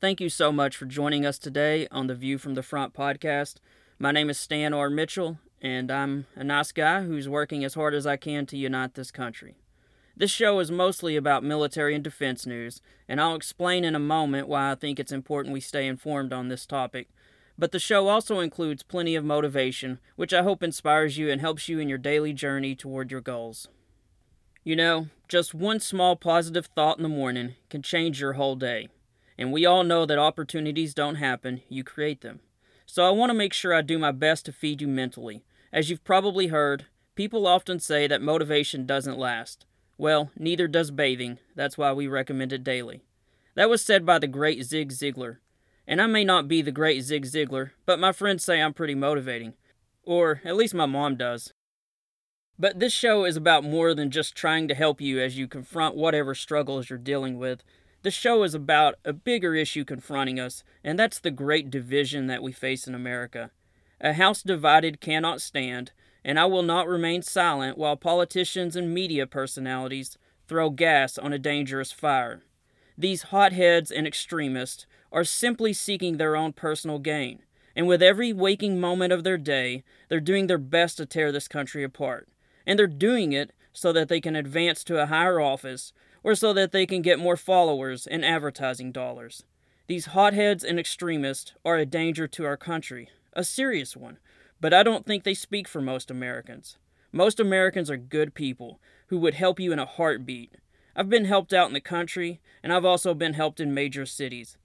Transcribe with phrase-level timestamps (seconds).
[0.00, 3.56] Thank you so much for joining us today on the View from the Front podcast.
[3.98, 4.88] My name is Stan R.
[4.88, 8.94] Mitchell, and I'm a nice guy who's working as hard as I can to unite
[8.94, 9.56] this country.
[10.16, 14.46] This show is mostly about military and defense news, and I'll explain in a moment
[14.46, 17.08] why I think it's important we stay informed on this topic.
[17.58, 21.68] But the show also includes plenty of motivation, which I hope inspires you and helps
[21.68, 23.66] you in your daily journey toward your goals.
[24.62, 28.90] You know, just one small positive thought in the morning can change your whole day.
[29.38, 32.40] And we all know that opportunities don't happen, you create them.
[32.84, 35.44] So I want to make sure I do my best to feed you mentally.
[35.72, 39.66] As you've probably heard, people often say that motivation doesn't last.
[39.96, 41.38] Well, neither does bathing.
[41.54, 43.02] That's why we recommend it daily.
[43.54, 45.38] That was said by the great Zig Ziglar.
[45.86, 48.94] And I may not be the great Zig Ziglar, but my friends say I'm pretty
[48.94, 49.54] motivating.
[50.02, 51.52] Or at least my mom does.
[52.58, 55.94] But this show is about more than just trying to help you as you confront
[55.94, 57.62] whatever struggles you're dealing with.
[58.02, 62.42] The show is about a bigger issue confronting us, and that's the great division that
[62.42, 63.50] we face in America.
[64.00, 65.90] A house divided cannot stand,
[66.24, 71.38] and I will not remain silent while politicians and media personalities throw gas on a
[71.40, 72.42] dangerous fire.
[72.96, 77.42] These hotheads and extremists are simply seeking their own personal gain,
[77.74, 81.48] and with every waking moment of their day, they're doing their best to tear this
[81.48, 82.28] country apart.
[82.64, 86.52] And they're doing it so that they can advance to a higher office or so
[86.52, 89.44] that they can get more followers and advertising dollars.
[89.86, 94.18] These hotheads and extremists are a danger to our country, a serious one,
[94.60, 96.76] but I don't think they speak for most Americans.
[97.12, 100.56] Most Americans are good people who would help you in a heartbeat.
[100.94, 104.58] I've been helped out in the country, and I've also been helped in major cities.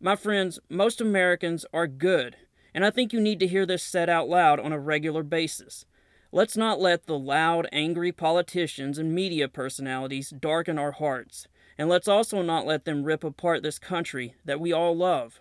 [0.00, 2.36] My friends, most Americans are good,
[2.72, 5.84] and I think you need to hear this said out loud on a regular basis.
[6.32, 12.06] Let's not let the loud, angry politicians and media personalities darken our hearts, and let's
[12.06, 15.40] also not let them rip apart this country that we all love.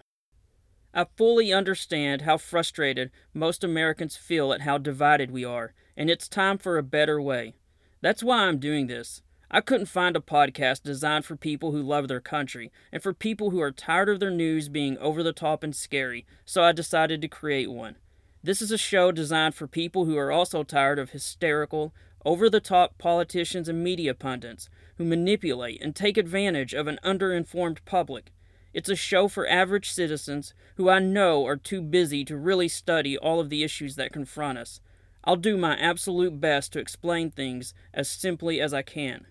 [0.91, 6.27] I fully understand how frustrated most Americans feel at how divided we are, and it's
[6.27, 7.53] time for a better way.
[8.01, 9.21] That's why I'm doing this.
[9.51, 13.51] I couldn't find a podcast designed for people who love their country and for people
[13.51, 17.21] who are tired of their news being over the top and scary, so I decided
[17.21, 17.97] to create one.
[18.41, 21.93] This is a show designed for people who are also tired of hysterical,
[22.25, 27.79] over the top politicians and media pundits who manipulate and take advantage of an underinformed
[27.85, 28.31] public.
[28.73, 33.17] It's a show for average citizens who I know are too busy to really study
[33.17, 34.79] all of the issues that confront us.
[35.23, 39.27] I'll do my absolute best to explain things as simply as I can.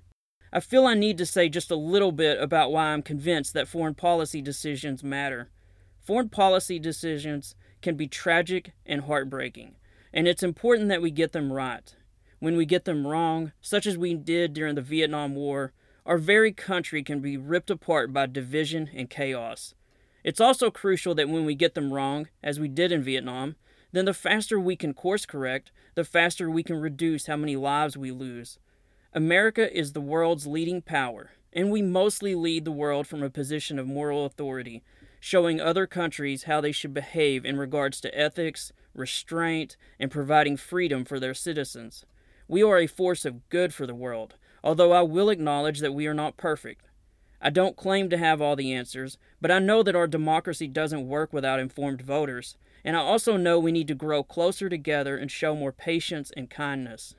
[0.52, 3.68] I feel I need to say just a little bit about why I'm convinced that
[3.68, 5.50] foreign policy decisions matter.
[6.00, 9.76] Foreign policy decisions can be tragic and heartbreaking,
[10.12, 11.94] and it's important that we get them right.
[12.40, 15.72] When we get them wrong, such as we did during the Vietnam War,
[16.06, 19.74] our very country can be ripped apart by division and chaos.
[20.24, 23.56] It's also crucial that when we get them wrong, as we did in Vietnam,
[23.92, 27.96] then the faster we can course correct, the faster we can reduce how many lives
[27.96, 28.58] we lose.
[29.14, 33.78] America is the world's leading power, and we mostly lead the world from a position
[33.78, 34.82] of moral authority,
[35.20, 41.04] showing other countries how they should behave in regards to ethics, restraint, and providing freedom
[41.04, 42.04] for their citizens.
[42.46, 46.06] We are a force of good for the world, although I will acknowledge that we
[46.06, 46.88] are not perfect.
[47.40, 51.06] I don't claim to have all the answers, but I know that our democracy doesn't
[51.06, 55.30] work without informed voters, and I also know we need to grow closer together and
[55.30, 57.14] show more patience and kindness.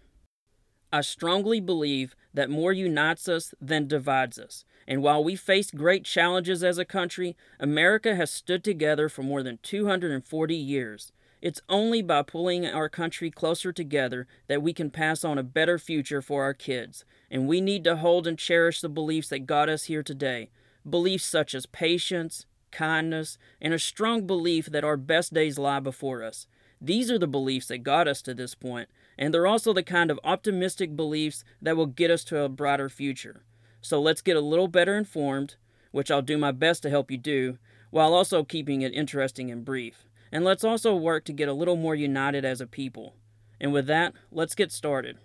[0.92, 6.04] I strongly believe that more unites us than divides us, and while we face great
[6.04, 11.12] challenges as a country, America has stood together for more than 240 years.
[11.44, 15.78] It's only by pulling our country closer together that we can pass on a better
[15.78, 19.70] future for our kids, and we need to hold and cherish the beliefs that got
[19.70, 20.50] us here today.
[20.90, 26.24] Beliefs such as patience, kindness, and a strong belief that our best days lie before
[26.24, 26.48] us.
[26.82, 28.90] These are the beliefs that got us to this point,
[29.20, 32.90] and they're also the kind of optimistic beliefs that will get us to a brighter
[32.90, 33.44] future.
[33.82, 35.56] So let's get a little better informed,
[35.92, 37.58] which I'll do my best to help you do,
[37.90, 40.06] while also keeping it interesting and brief.
[40.32, 43.16] And let's also work to get a little more united as a people.
[43.60, 45.18] And with that, let's get started.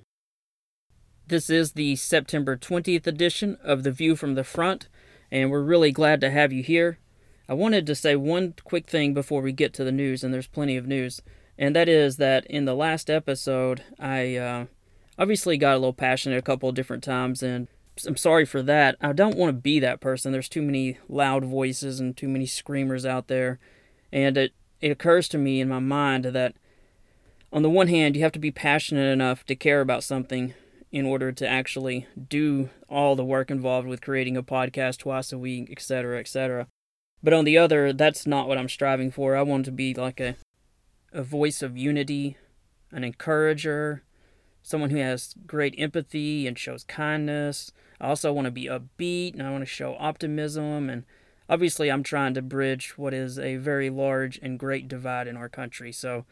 [1.27, 4.89] This is the September 20th edition of The View from the Front,
[5.31, 6.99] and we're really glad to have you here.
[7.49, 10.47] I wanted to say one quick thing before we get to the news, and there's
[10.47, 11.23] plenty of news,
[11.59, 14.67] and that is that in the last episode, I uh,
[15.19, 17.69] obviously got a little passionate a couple of different times, and
[18.07, 18.97] I'm sorry for that.
[19.01, 20.33] I don't want to be that person.
[20.33, 23.59] There's too many loud voices and too many screamers out there.
[24.13, 26.55] And it, it occurs to me in my mind that
[27.53, 30.55] on the one hand, you have to be passionate enough to care about something
[30.91, 35.39] in order to actually do all the work involved with creating a podcast twice a
[35.39, 36.67] week, etc., etc.
[37.23, 39.37] But on the other, that's not what I'm striving for.
[39.37, 40.37] I want to be like a
[41.15, 42.37] a voice of unity,
[42.91, 44.03] an encourager,
[44.65, 47.71] someone who has great empathy and shows kindness.
[48.01, 51.05] I also want to be upbeat and I want to show optimism and
[51.51, 55.51] obviously I'm trying to bridge what is a very large and great divide in our
[55.51, 55.93] country.
[55.93, 56.25] So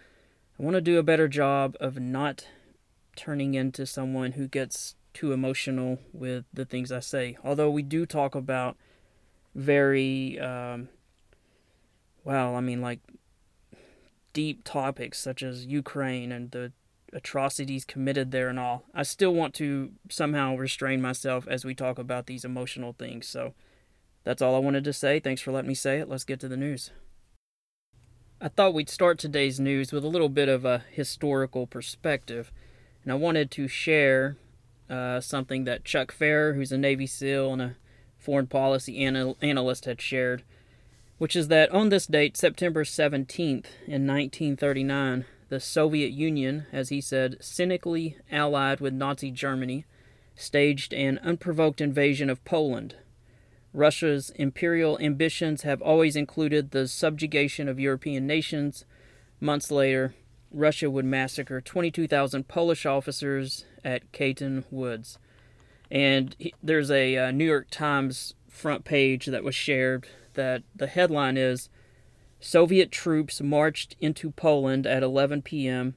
[0.59, 2.49] I want to do a better job of not
[3.15, 7.37] turning into someone who gets too emotional with the things I say.
[7.45, 8.79] Although we do talk about
[9.55, 10.89] very, um,
[12.25, 13.01] well, I mean, like
[14.33, 16.73] deep topics such as Ukraine and the
[17.13, 18.85] atrocities committed there and all.
[18.95, 23.29] I still want to somehow restrain myself as we talk about these emotional things.
[23.29, 23.55] So
[24.25, 25.21] that's all I wanted to say.
[25.21, 26.09] Thanks for letting me say it.
[26.09, 26.91] Let's get to the news.
[28.41, 32.51] I thought we'd start today's news with a little bit of a historical perspective,
[33.05, 34.37] and I wanted to share
[34.91, 37.77] uh, something that Chuck Pfarrer, who's a Navy SEAL and a
[38.19, 40.43] foreign policy anal- analyst, had shared,
[41.19, 46.99] which is that on this date, September 17th in 1939, the Soviet Union, as he
[46.99, 49.85] said, cynically allied with Nazi Germany,
[50.35, 52.95] staged an unprovoked invasion of Poland.
[53.75, 58.87] Russia's imperial ambitions have always included the subjugation of European nations.
[59.41, 60.15] Months later,
[60.51, 65.19] Russia would massacre 22,000 Polish officers at Katyn Woods.
[65.91, 71.37] And there's a uh, New York Times front page that was shared that the headline
[71.37, 71.69] is
[72.45, 75.95] Soviet troops marched into Poland at 11 p.m.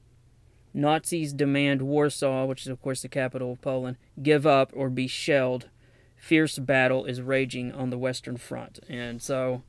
[0.76, 5.08] Nazis demand Warsaw, which is of course the capital of Poland, give up or be
[5.08, 5.70] shelled.
[6.16, 8.80] Fierce battle is raging on the Western Front.
[8.88, 9.64] And so,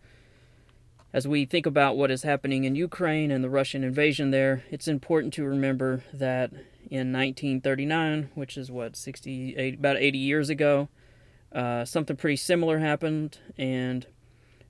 [1.15, 4.87] as we think about what is happening in Ukraine and the Russian invasion there, it's
[4.87, 6.53] important to remember that
[6.91, 10.89] in 1939, which is what 68 about 80 years ago,
[11.53, 13.39] uh, something pretty similar happened.
[13.57, 14.07] And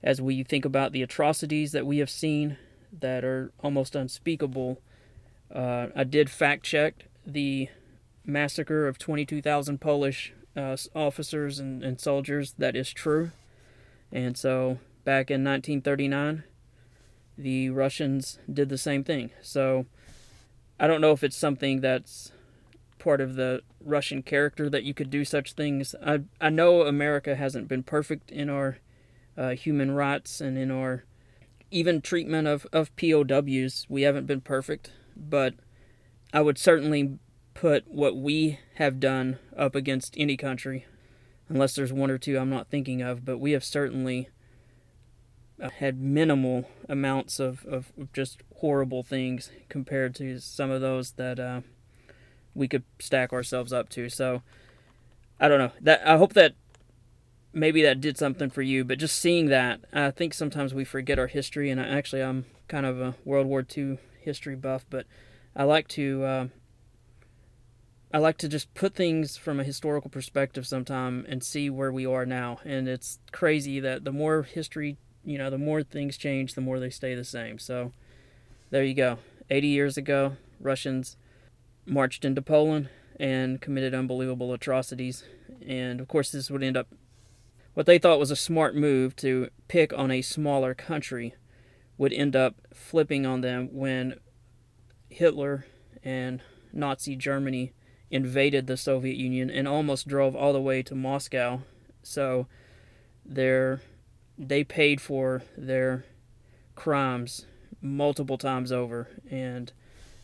[0.03, 2.57] as we think about the atrocities that we have seen
[2.99, 4.81] that are almost unspeakable,
[5.53, 7.69] uh, I did fact check the
[8.25, 12.53] massacre of 22,000 Polish uh, officers and, and soldiers.
[12.57, 13.31] That is true.
[14.11, 16.43] And so back in 1939,
[17.37, 19.31] the Russians did the same thing.
[19.41, 19.85] So
[20.79, 22.31] I don't know if it's something that's
[22.99, 25.95] part of the Russian character that you could do such things.
[26.03, 28.79] I I know America hasn't been perfect in our
[29.37, 31.03] uh, human rights and in our
[31.69, 33.85] even treatment of, of POWs.
[33.89, 35.53] We haven't been perfect, but
[36.33, 37.19] I would certainly
[37.53, 40.85] put what we have done up against any country,
[41.49, 44.29] unless there's one or two I'm not thinking of, but we have certainly
[45.61, 51.39] uh, had minimal amounts of, of just horrible things compared to some of those that
[51.39, 51.61] uh,
[52.53, 54.09] we could stack ourselves up to.
[54.09, 54.41] So
[55.39, 55.71] I don't know.
[55.81, 56.53] That I hope that
[57.53, 58.83] maybe that did something for you.
[58.83, 61.69] But just seeing that, I think sometimes we forget our history.
[61.69, 65.05] And I, actually, I'm kind of a World War II history buff, but
[65.55, 66.23] I like to.
[66.23, 66.47] Uh,
[68.13, 72.05] I like to just put things from a historical perspective sometime and see where we
[72.05, 72.59] are now.
[72.63, 76.79] And it's crazy that the more history, you know, the more things change, the more
[76.79, 77.59] they stay the same.
[77.59, 77.91] So
[78.69, 79.19] there you go.
[79.49, 81.17] 80 years ago, Russians
[81.85, 82.87] marched into Poland
[83.19, 85.25] and committed unbelievable atrocities.
[85.65, 86.87] And of course, this would end up
[87.77, 91.35] what they thought was a smart move to pick on a smaller country
[91.95, 94.15] would end up flipping on them when
[95.09, 95.63] Hitler
[96.03, 96.41] and
[96.73, 97.73] Nazi Germany
[98.09, 101.61] invaded the Soviet Union and almost drove all the way to Moscow.
[102.01, 102.47] So
[103.23, 103.77] they
[104.39, 106.03] they paid for their
[106.73, 107.45] crimes
[107.79, 109.07] multiple times over.
[109.29, 109.71] And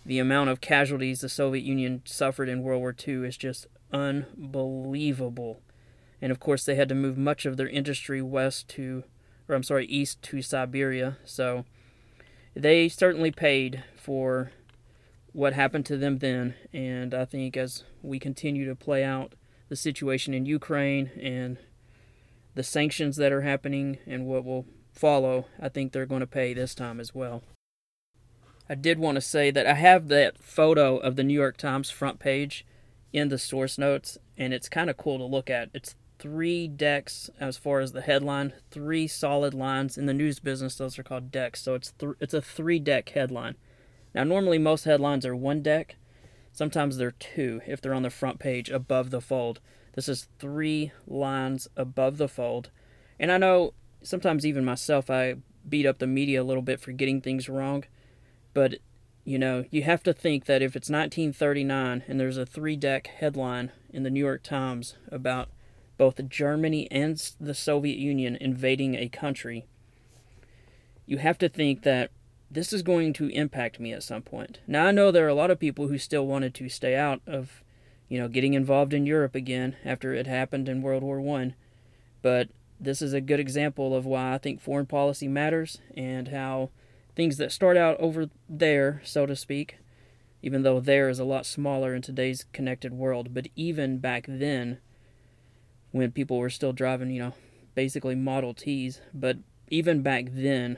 [0.03, 5.61] the amount of casualties the Soviet Union suffered in World War II is just unbelievable.
[6.23, 9.03] And of course, they had to move much of their industry west to,
[9.49, 11.17] or I'm sorry, east to Siberia.
[11.25, 11.65] So
[12.55, 14.53] they certainly paid for
[15.33, 16.53] what happened to them then.
[16.71, 19.33] And I think as we continue to play out
[19.67, 21.57] the situation in Ukraine and
[22.55, 26.53] the sanctions that are happening and what will follow, I think they're going to pay
[26.53, 27.43] this time as well.
[28.69, 31.89] I did want to say that I have that photo of the New York Times
[31.89, 32.65] front page
[33.11, 35.69] in the source notes, and it's kind of cool to look at.
[35.73, 39.97] It's three decks as far as the headline, three solid lines.
[39.97, 41.61] In the news business, those are called decks.
[41.61, 43.55] So it's th- it's a three deck headline.
[44.15, 45.97] Now, normally most headlines are one deck.
[46.53, 49.59] Sometimes they're two if they're on the front page above the fold.
[49.95, 52.69] This is three lines above the fold.
[53.19, 55.35] And I know sometimes even myself, I
[55.67, 57.83] beat up the media a little bit for getting things wrong.
[58.53, 58.75] But,
[59.25, 63.07] you know, you have to think that if it's 1939 and there's a three deck
[63.07, 65.49] headline in the New York Times about
[65.97, 69.65] both Germany and the Soviet Union invading a country,
[71.05, 72.11] you have to think that
[72.49, 74.59] this is going to impact me at some point.
[74.67, 77.21] Now I know there are a lot of people who still wanted to stay out
[77.25, 77.63] of,
[78.07, 81.55] you know, getting involved in Europe again after it happened in World War One,
[82.21, 86.69] but this is a good example of why I think foreign policy matters and how
[87.15, 89.77] things that start out over there, so to speak,
[90.41, 94.79] even though there is a lot smaller in today's connected world, but even back then,
[95.93, 97.33] when people were still driving, you know,
[97.75, 99.37] basically Model Ts, but
[99.69, 100.77] even back then,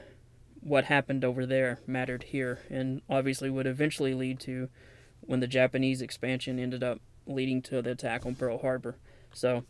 [0.60, 4.68] what happened over there mattered here, and obviously would eventually lead to
[5.20, 8.96] when the Japanese expansion ended up leading to the attack on Pearl Harbor.
[9.32, 9.64] So,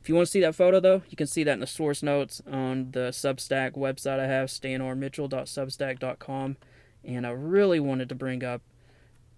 [0.00, 2.02] if you want to see that photo, though, you can see that in the source
[2.02, 6.56] notes on the Substack website I have, stanrmitchell.substack.com.
[7.04, 8.62] And I really wanted to bring up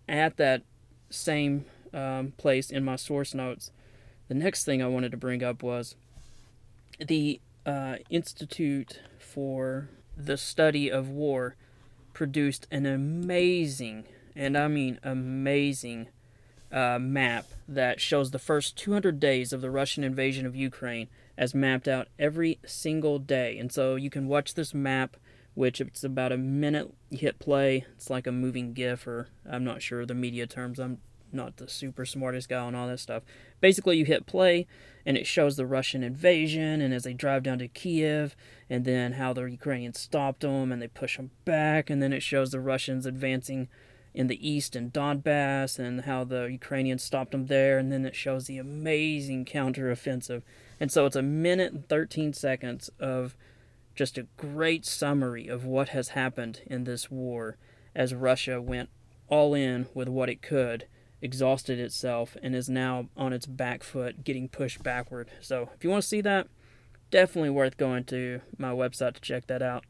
[0.08, 0.62] at that
[1.10, 3.70] same um, place in my source notes,
[4.28, 5.96] the next thing I wanted to bring up was
[6.98, 11.56] the uh, Institute for the study of war
[12.12, 14.04] produced an amazing,
[14.36, 16.08] and I mean amazing,
[16.72, 21.54] uh, map that shows the first 200 days of the Russian invasion of Ukraine as
[21.54, 23.58] mapped out every single day.
[23.58, 25.16] And so you can watch this map,
[25.54, 26.92] which it's about a minute.
[27.10, 27.84] You hit play.
[27.94, 30.78] It's like a moving GIF, or I'm not sure the media terms.
[30.78, 30.98] I'm
[31.34, 33.22] not the super smartest guy on all that stuff.
[33.60, 34.66] Basically, you hit play,
[35.04, 38.36] and it shows the Russian invasion, and as they drive down to Kiev,
[38.70, 42.22] and then how the Ukrainians stopped them, and they push them back, and then it
[42.22, 43.68] shows the Russians advancing
[44.14, 48.14] in the east in Donbass, and how the Ukrainians stopped them there, and then it
[48.14, 50.42] shows the amazing counteroffensive.
[50.78, 53.36] And so it's a minute and 13 seconds of
[53.94, 57.56] just a great summary of what has happened in this war
[57.94, 58.88] as Russia went
[59.28, 60.86] all in with what it could
[61.24, 65.30] exhausted itself and is now on its back foot getting pushed backward.
[65.40, 66.48] So if you want to see that,
[67.10, 69.84] definitely worth going to my website to check that out.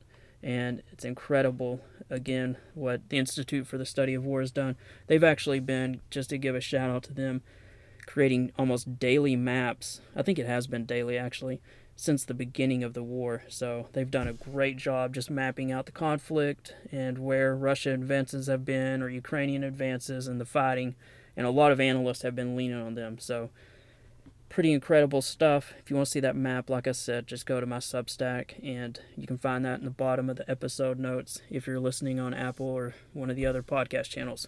[0.45, 4.77] And it's incredible, again, what the Institute for the Study of War has done.
[5.09, 7.43] They've actually been, just to give a shout out to them,
[8.07, 10.03] creating almost daily maps.
[10.15, 11.61] I think it has been daily, actually,
[11.97, 13.43] since the beginning of the war.
[13.49, 18.47] So they've done a great job just mapping out the conflict and where Russian advances
[18.47, 20.95] have been or Ukrainian advances and the fighting
[21.37, 23.19] and a lot of analysts have been leaning on them.
[23.19, 23.51] So,
[24.49, 25.75] pretty incredible stuff.
[25.79, 28.65] If you want to see that map, like I said, just go to my Substack,
[28.65, 32.21] and you can find that in the bottom of the episode notes if you're listening
[32.21, 34.47] on Apple or one of the other podcast channels.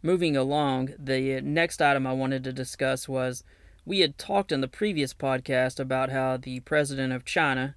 [0.00, 3.44] Moving along, the next item I wanted to discuss was
[3.84, 7.74] we had talked in the previous podcast about how the president of China,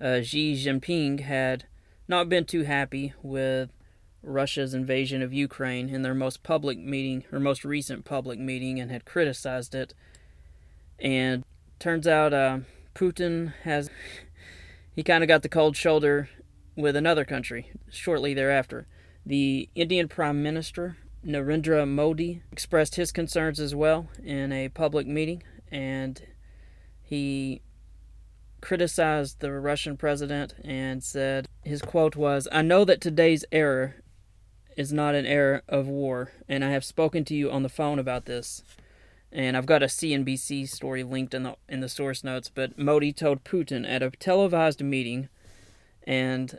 [0.00, 1.64] uh, Xi Jinping, had
[2.08, 3.70] not been too happy with
[4.26, 8.90] Russia's invasion of Ukraine in their most public meeting, or most recent public meeting, and
[8.90, 9.94] had criticized it.
[10.98, 11.44] And
[11.78, 12.58] turns out uh,
[12.94, 13.88] Putin has,
[14.94, 16.28] he kind of got the cold shoulder
[16.74, 18.86] with another country shortly thereafter.
[19.24, 25.42] The Indian Prime Minister, Narendra Modi, expressed his concerns as well in a public meeting,
[25.70, 26.22] and
[27.02, 27.62] he
[28.60, 33.94] criticized the Russian president and said his quote was, I know that today's era
[34.76, 37.98] is not an era of war, and I have spoken to you on the phone
[37.98, 38.62] about this.
[39.32, 43.12] And I've got a CNBC story linked in the in the source notes, but Modi
[43.12, 45.28] told Putin at a televised meeting
[46.06, 46.58] and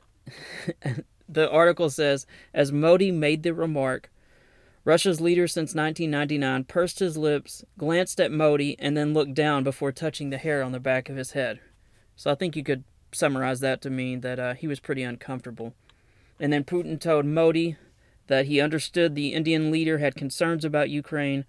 [1.30, 4.12] the article says as Modi made the remark,
[4.84, 9.92] Russia's leader since 1999 pursed his lips, glanced at Modi, and then looked down before
[9.92, 11.60] touching the hair on the back of his head.
[12.16, 15.74] So I think you could summarize that to mean that uh, he was pretty uncomfortable.
[16.40, 17.78] And then Putin told Modi
[18.28, 21.46] that he understood the Indian leader had concerns about Ukraine,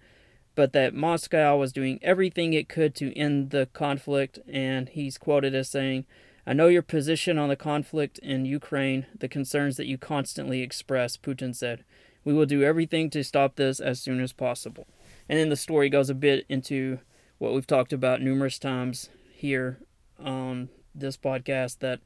[0.55, 4.39] but that Moscow was doing everything it could to end the conflict.
[4.47, 6.05] And he's quoted as saying,
[6.45, 11.15] I know your position on the conflict in Ukraine, the concerns that you constantly express,
[11.15, 11.83] Putin said.
[12.25, 14.87] We will do everything to stop this as soon as possible.
[15.29, 16.99] And then the story goes a bit into
[17.37, 19.79] what we've talked about numerous times here
[20.19, 21.99] on this podcast that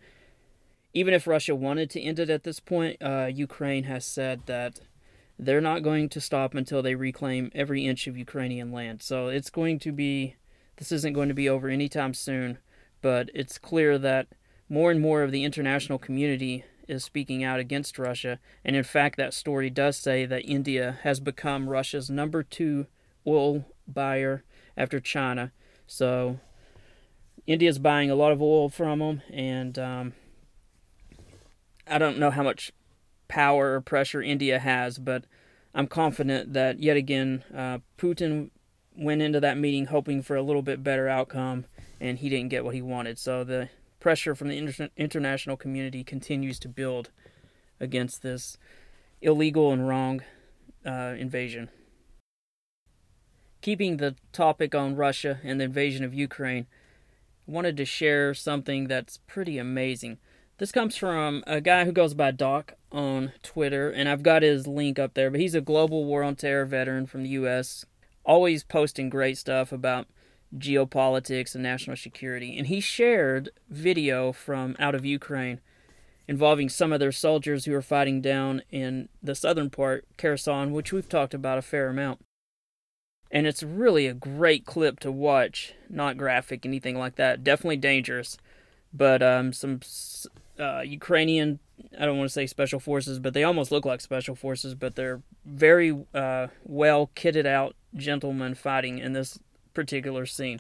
[0.94, 4.80] even if Russia wanted to end it at this point, uh, Ukraine has said that
[5.40, 9.02] they're not going to stop until they reclaim every inch of Ukrainian land.
[9.02, 10.36] So it's going to be,
[10.78, 12.60] this isn't going to be over anytime soon,
[13.02, 14.28] but it's clear that
[14.70, 18.40] more and more of the international community is speaking out against Russia.
[18.64, 22.86] And in fact, that story does say that India has become Russia's number two
[23.26, 24.44] oil buyer
[24.78, 25.52] after China.
[25.88, 26.40] So
[27.48, 30.14] India's buying a lot of oil from them, and um,
[31.88, 32.72] I don't know how much
[33.28, 35.26] power or pressure India has, but
[35.74, 38.52] I'm confident that yet again, uh, Putin
[38.96, 41.66] went into that meeting hoping for a little bit better outcome,
[42.00, 43.18] and he didn't get what he wanted.
[43.18, 47.10] So the pressure from the inter- international community continues to build
[47.80, 48.58] against this
[49.22, 50.22] illegal and wrong
[50.86, 51.70] uh, invasion.
[53.62, 56.68] Keeping the topic on Russia and the invasion of Ukraine,
[57.48, 60.20] I wanted to share something that's pretty amazing.
[60.60, 64.68] This comes from a guy who goes by Doc on Twitter, and I've got his
[64.68, 65.32] link up there.
[65.32, 67.86] But he's a global war on terror veteran from the U.S.,
[68.24, 70.08] always posting great stuff about
[70.56, 72.58] geopolitics and national security.
[72.58, 75.60] And he shared video from out of Ukraine
[76.28, 80.94] involving some of their soldiers who are fighting down in the southern part, Kherson, which
[80.94, 82.22] we've talked about a fair amount.
[83.32, 87.44] And it's really a great clip to watch, not graphic, anything like that.
[87.44, 88.38] Definitely dangerous,
[88.94, 89.80] but um, some
[90.60, 91.60] uh, Ukrainian,
[92.00, 94.96] I don't want to say special forces, but they almost look like special forces, but
[94.96, 99.40] they're very uh, well kitted out gentlemen fighting in this
[99.74, 100.60] particular scene.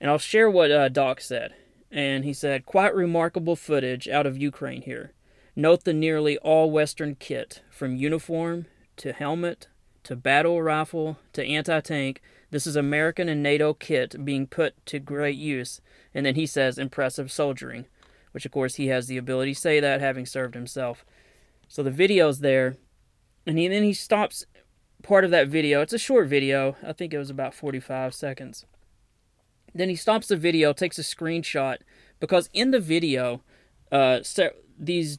[0.00, 1.54] And I'll share what uh, Doc said.
[1.90, 5.12] And he said, Quite remarkable footage out of Ukraine here.
[5.54, 8.66] Note the nearly all Western kit, from uniform
[8.96, 9.68] to helmet
[10.04, 12.20] to battle rifle to anti tank.
[12.50, 15.80] This is American and NATO kit being put to great use.
[16.14, 17.86] And then he says, impressive soldiering
[18.32, 21.04] which of course he has the ability to say that having served himself.
[21.68, 22.76] So the video's there,
[23.46, 24.44] and, he, then he stops
[25.02, 25.80] part of that video.
[25.80, 26.76] It's a short video.
[26.82, 28.66] I think it was about 45 seconds.
[29.74, 31.78] Then he stops the video, takes a screenshot,
[32.20, 33.42] because in the video,
[33.90, 34.20] uh,
[34.78, 35.18] these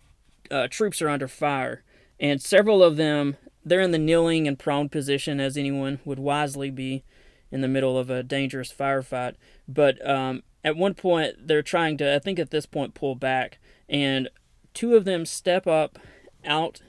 [0.51, 1.83] uh, troops are under fire,
[2.19, 6.69] and several of them they're in the kneeling and prone position, as anyone would wisely
[6.69, 7.03] be
[7.51, 9.35] in the middle of a dangerous firefight.
[9.67, 13.59] But um, at one point they're trying to i think at this point pull back.
[13.89, 14.29] And
[14.73, 15.99] two of them step up
[16.45, 16.81] out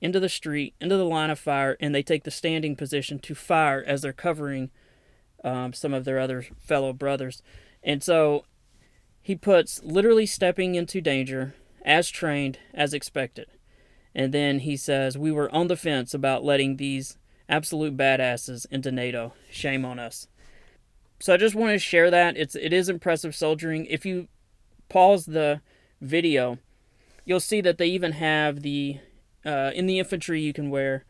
[0.00, 3.34] into the street into the line of fire and they take the standing position to
[3.34, 4.70] fire as they're covering
[5.44, 7.42] um, some of their other fellow brothers.
[7.82, 8.44] And so
[9.20, 11.54] he puts literally stepping into danger
[11.84, 13.46] as trained as expected.
[14.14, 18.90] And then he says we were on the fence about letting these absolute badasses into
[18.90, 19.32] nato.
[19.50, 20.26] Shame on us
[21.20, 22.36] so I just want to share that.
[22.36, 23.86] It's it is impressive soldiering.
[23.86, 24.28] If you
[24.88, 25.60] pause the
[26.00, 26.58] video,
[27.24, 28.98] you'll see that they even have the
[29.44, 31.04] uh, in the infantry you can wear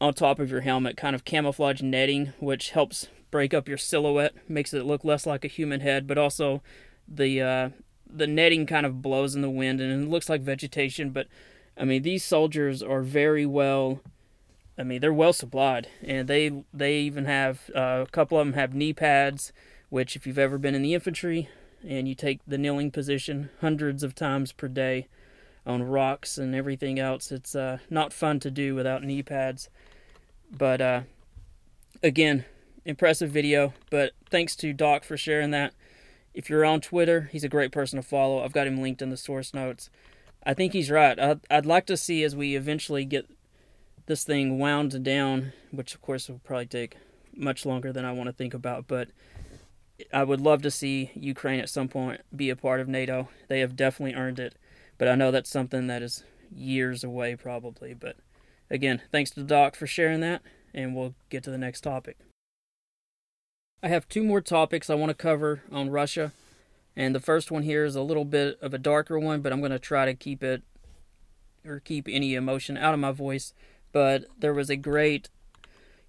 [0.00, 4.34] on top of your helmet kind of camouflage netting, which helps break up your silhouette,
[4.48, 6.62] makes it look less like a human head, but also
[7.06, 7.68] the uh,
[8.06, 11.10] the netting kind of blows in the wind and it looks like vegetation.
[11.10, 11.28] But
[11.76, 14.00] I mean, these soldiers are very well
[14.82, 18.54] I mean, they're well supplied, and they they even have uh, a couple of them
[18.54, 19.52] have knee pads,
[19.90, 21.48] which if you've ever been in the infantry
[21.88, 25.06] and you take the kneeling position hundreds of times per day
[25.64, 29.70] on rocks and everything else, it's uh, not fun to do without knee pads.
[30.50, 31.02] But uh,
[32.02, 32.44] again,
[32.84, 33.74] impressive video.
[33.88, 35.74] But thanks to Doc for sharing that.
[36.34, 38.42] If you're on Twitter, he's a great person to follow.
[38.42, 39.90] I've got him linked in the source notes.
[40.44, 41.16] I think he's right.
[41.20, 43.30] I'd, I'd like to see as we eventually get
[44.06, 46.96] this thing wound down, which of course will probably take
[47.34, 49.08] much longer than I want to think about, but
[50.12, 53.28] I would love to see Ukraine at some point be a part of NATO.
[53.48, 54.56] They have definitely earned it,
[54.98, 57.94] but I know that's something that is years away probably.
[57.94, 58.16] But
[58.70, 60.42] again, thanks to Doc for sharing that,
[60.74, 62.18] and we'll get to the next topic.
[63.82, 66.32] I have two more topics I want to cover on Russia,
[66.96, 69.60] and the first one here is a little bit of a darker one, but I'm
[69.60, 70.62] going to try to keep it
[71.64, 73.54] or keep any emotion out of my voice
[73.92, 75.28] but there was a great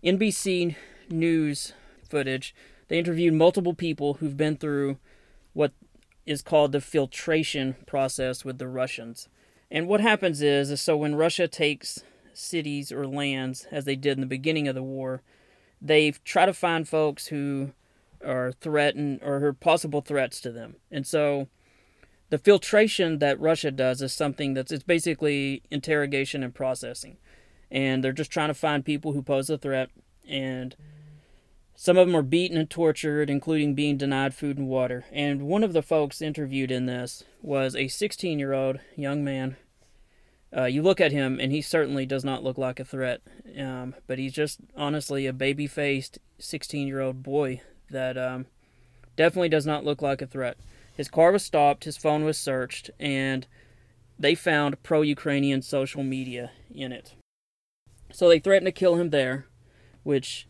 [0.03, 0.75] NBC
[1.09, 1.73] News
[2.09, 2.55] footage.
[2.87, 4.97] They interviewed multiple people who've been through
[5.53, 5.73] what
[6.25, 9.27] is called the filtration process with the Russians.
[9.69, 14.17] And what happens is, is so when Russia takes cities or lands, as they did
[14.17, 15.21] in the beginning of the war,
[15.81, 17.71] they try to find folks who
[18.25, 20.77] are threatened or are possible threats to them.
[20.89, 21.47] And so
[22.29, 27.17] the filtration that Russia does is something that's it's basically interrogation and processing
[27.73, 29.89] and they're just trying to find people who pose a threat.
[30.29, 30.75] And
[31.75, 35.05] some of them are beaten and tortured, including being denied food and water.
[35.12, 39.57] And one of the folks interviewed in this was a 16 year old young man.
[40.55, 43.21] Uh, you look at him, and he certainly does not look like a threat,
[43.59, 47.59] um, but he's just honestly a baby faced 16 year old boy
[47.89, 48.45] that um,
[49.15, 50.57] definitely does not look like a threat.
[50.95, 53.47] His car was stopped, his phone was searched, and
[54.19, 57.15] they found pro Ukrainian social media in it.
[58.13, 59.47] So they threatened to kill him there,
[60.04, 60.47] which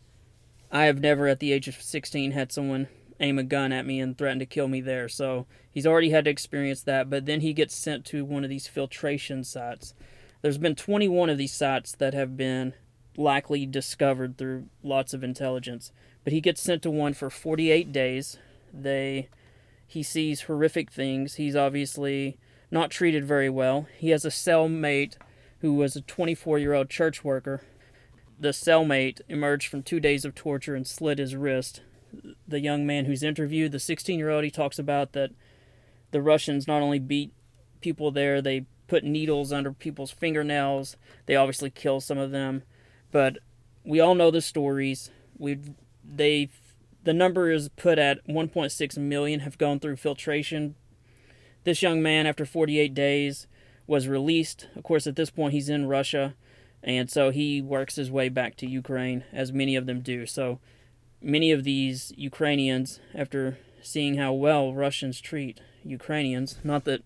[0.70, 4.00] I have never at the age of 16 had someone aim a gun at me
[4.00, 5.08] and threaten to kill me there.
[5.08, 8.50] So he's already had to experience that, but then he gets sent to one of
[8.50, 9.94] these filtration sites.
[10.42, 12.74] There's been 21 of these sites that have been
[13.16, 15.90] likely discovered through lots of intelligence,
[16.22, 18.36] but he gets sent to one for 48 days.
[18.72, 19.28] They
[19.86, 21.36] he sees horrific things.
[21.36, 22.36] He's obviously
[22.70, 23.86] not treated very well.
[23.96, 25.16] He has a cellmate
[25.60, 27.62] who was a 24 year old church worker.
[28.38, 31.82] The cellmate emerged from two days of torture and slit his wrist.
[32.46, 35.30] The young man who's interviewed, the 16 year old, he talks about that
[36.10, 37.32] the Russians not only beat
[37.80, 40.96] people there, they put needles under people's fingernails.
[41.26, 42.62] They obviously kill some of them,
[43.10, 43.38] but
[43.84, 45.10] we all know the stories.
[45.38, 45.58] We
[46.04, 46.50] they
[47.04, 50.74] the number is put at 1.6 million have gone through filtration.
[51.64, 53.46] This young man, after 48 days,
[53.86, 54.68] was released.
[54.76, 56.34] Of course, at this point, he's in Russia,
[56.82, 60.26] and so he works his way back to Ukraine, as many of them do.
[60.26, 60.58] So
[61.20, 67.02] many of these Ukrainians, after seeing how well Russians treat Ukrainians, not that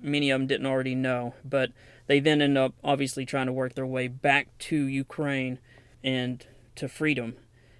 [0.00, 1.70] many of them didn't already know, but
[2.06, 5.58] they then end up obviously trying to work their way back to Ukraine
[6.02, 7.36] and to freedom.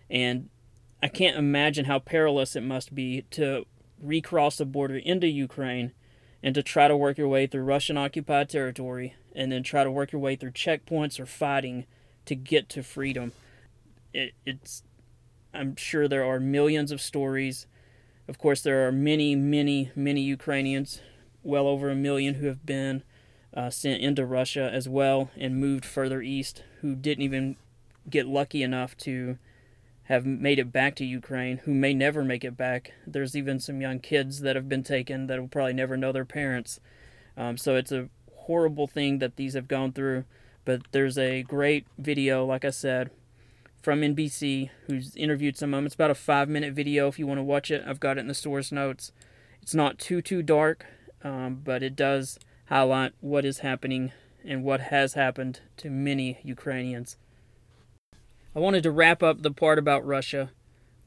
[0.09, 0.49] And
[1.03, 3.67] I can't imagine how perilous it must be to
[4.01, 5.93] recross the border into Ukraine
[6.43, 9.91] and to try to work your way through Russian occupied territory and then try to
[9.91, 11.87] work your way through checkpoints or fighting
[12.27, 13.33] to get to freedom.
[14.13, 14.83] It, it's
[15.55, 17.67] I'm sure there are millions of stories.
[18.29, 21.01] Of course, there are many, many, many Ukrainians,
[21.43, 23.03] well over a million, who have been
[23.55, 27.57] uh, sent into Russia as well and moved further east, who didn't even
[28.09, 29.39] get lucky enough to
[30.13, 32.93] have made it back to Ukraine who may never make it back.
[33.07, 36.27] There's even some young kids that have been taken that will probably never know their
[36.27, 36.81] parents.
[37.35, 40.25] Um, so it's a horrible thing that these have gone through.
[40.67, 43.11] But there's a great video, like I said,
[43.83, 45.87] from NBC who's interviewed some of them.
[45.87, 47.83] It's about a five minute video if you want to watch it.
[47.87, 49.13] I've got it in the source notes.
[49.63, 50.85] It's not too, too dark,
[51.25, 54.13] um, but it does highlight what is happening
[54.45, 57.17] and what has happened to many Ukrainians.
[58.55, 60.51] I wanted to wrap up the part about Russia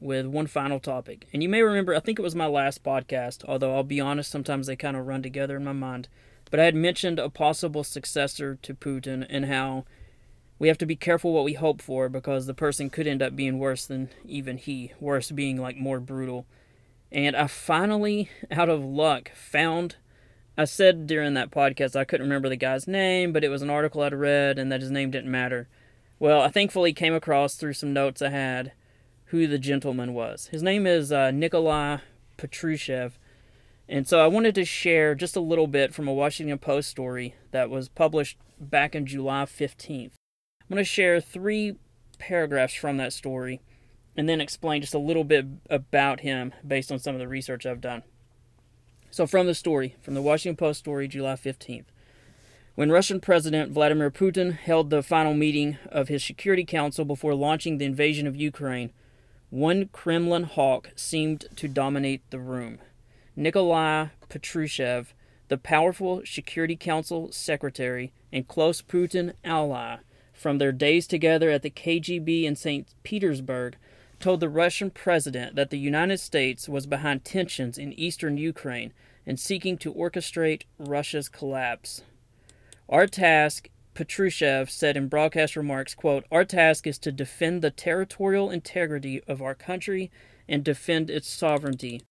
[0.00, 1.28] with one final topic.
[1.32, 4.32] And you may remember, I think it was my last podcast, although I'll be honest,
[4.32, 6.08] sometimes they kind of run together in my mind.
[6.50, 9.84] But I had mentioned a possible successor to Putin and how
[10.58, 13.36] we have to be careful what we hope for because the person could end up
[13.36, 16.46] being worse than even he, worse being like more brutal.
[17.12, 19.96] And I finally, out of luck, found.
[20.58, 23.70] I said during that podcast I couldn't remember the guy's name, but it was an
[23.70, 25.68] article I'd read and that his name didn't matter.
[26.18, 28.72] Well, I thankfully came across through some notes I had
[29.26, 30.46] who the gentleman was.
[30.46, 31.98] His name is uh, Nikolai
[32.38, 33.12] Patrushev.
[33.88, 37.34] And so I wanted to share just a little bit from a Washington Post story
[37.50, 40.12] that was published back in July 15th.
[40.62, 41.76] I'm going to share three
[42.18, 43.60] paragraphs from that story
[44.16, 47.66] and then explain just a little bit about him based on some of the research
[47.66, 48.02] I've done.
[49.10, 51.86] So, from the story, from the Washington Post story, July 15th.
[52.76, 57.78] When Russian President Vladimir Putin held the final meeting of his Security Council before launching
[57.78, 58.92] the invasion of Ukraine,
[59.48, 62.78] one Kremlin hawk seemed to dominate the room.
[63.34, 65.14] Nikolai Patrushev,
[65.48, 69.96] the powerful Security Council secretary and close Putin ally
[70.34, 72.94] from their days together at the KGB in St.
[73.04, 73.76] Petersburg,
[74.20, 78.92] told the Russian president that the United States was behind tensions in eastern Ukraine
[79.24, 82.02] and seeking to orchestrate Russia's collapse.
[82.88, 88.50] Our task, Patrushev said in broadcast remarks, quote, Our task is to defend the territorial
[88.50, 90.10] integrity of our country
[90.48, 92.02] and defend its sovereignty.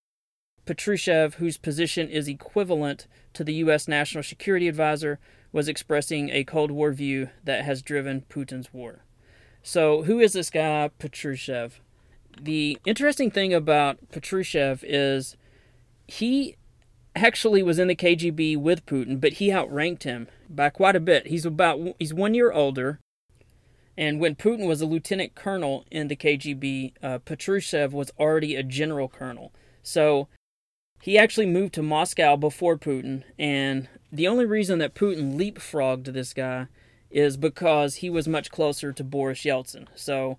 [0.66, 3.88] Patrushev, whose position is equivalent to the U.S.
[3.88, 5.18] National Security Advisor,
[5.52, 9.04] was expressing a Cold War view that has driven Putin's war.
[9.62, 11.72] So, who is this guy, Patrushev?
[12.38, 15.36] The interesting thing about Patrushev is
[16.06, 16.56] he
[17.16, 21.26] actually was in the KGB with Putin, but he outranked him by quite a bit.
[21.26, 23.00] He's about he's one year older,
[23.96, 28.62] and when Putin was a lieutenant colonel in the KGB, uh, Patrushev was already a
[28.62, 29.52] general colonel.
[29.82, 30.28] So
[31.00, 36.34] he actually moved to Moscow before Putin, and the only reason that Putin leapfrogged this
[36.34, 36.66] guy
[37.10, 39.86] is because he was much closer to Boris Yeltsin.
[39.94, 40.38] So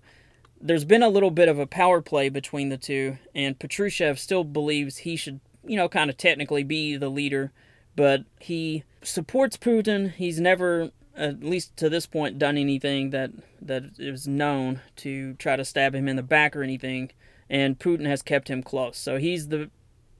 [0.60, 4.44] there's been a little bit of a power play between the two, and Patrushev still
[4.44, 7.52] believes he should you know, kind of technically be the leader,
[7.96, 10.12] but he supports Putin.
[10.12, 15.56] He's never, at least to this point, done anything that that is known to try
[15.56, 17.10] to stab him in the back or anything,
[17.50, 18.96] and Putin has kept him close.
[18.96, 19.70] So he's the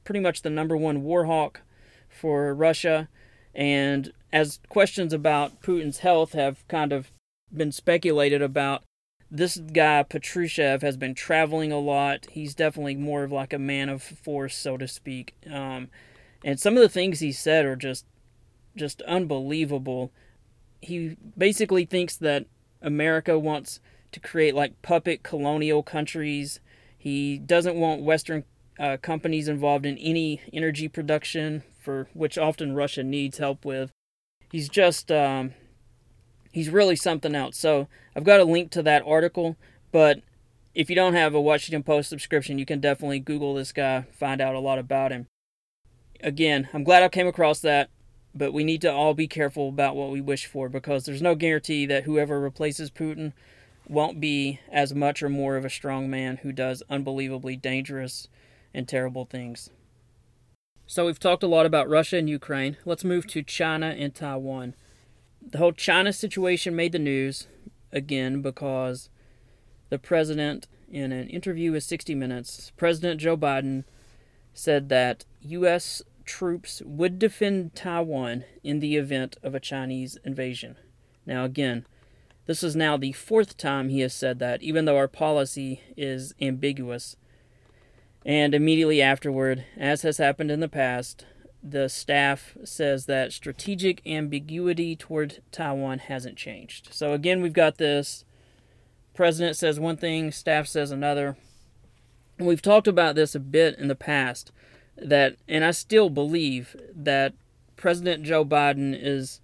[0.04, 1.60] pretty much the number one war hawk
[2.08, 3.08] for Russia.
[3.54, 7.12] And as questions about Putin's health have kind of
[7.52, 8.82] been speculated about,
[9.30, 12.26] this guy Patrushev has been traveling a lot.
[12.30, 15.34] He's definitely more of like a man of force, so to speak.
[15.50, 15.88] Um,
[16.44, 18.06] and some of the things he said are just
[18.76, 20.12] just unbelievable.
[20.80, 22.46] He basically thinks that
[22.80, 23.80] America wants
[24.12, 26.60] to create like puppet colonial countries.
[26.96, 28.44] He doesn't want Western
[28.78, 33.90] uh, companies involved in any energy production, for which often Russia needs help with.
[34.50, 35.54] He's just um,
[36.52, 37.56] he's really something else.
[37.56, 39.56] So I've got a link to that article,
[39.92, 40.20] but
[40.74, 44.40] if you don't have a Washington Post subscription, you can definitely Google this guy, find
[44.40, 45.26] out a lot about him.
[46.20, 47.90] Again, I'm glad I came across that,
[48.34, 51.34] but we need to all be careful about what we wish for because there's no
[51.34, 53.32] guarantee that whoever replaces Putin
[53.88, 58.28] won't be as much or more of a strong man who does unbelievably dangerous
[58.74, 59.70] and terrible things.
[60.86, 62.76] So we've talked a lot about Russia and Ukraine.
[62.84, 64.74] Let's move to China and Taiwan.
[65.40, 67.46] The whole China situation made the news
[67.92, 69.08] again because
[69.88, 73.84] the president, in an interview with 60 Minutes, President Joe Biden
[74.52, 76.02] said that U.S.
[76.24, 80.76] troops would defend Taiwan in the event of a Chinese invasion.
[81.24, 81.86] Now, again,
[82.46, 86.34] this is now the fourth time he has said that, even though our policy is
[86.40, 87.16] ambiguous.
[88.24, 91.24] And immediately afterward, as has happened in the past,
[91.70, 96.88] the staff says that strategic ambiguity toward Taiwan hasn't changed.
[96.92, 98.24] So again, we've got this
[99.14, 101.36] president says one thing, staff says another.
[102.38, 104.52] we've talked about this a bit in the past
[104.96, 107.34] that and I still believe that
[107.76, 109.40] President Joe Biden is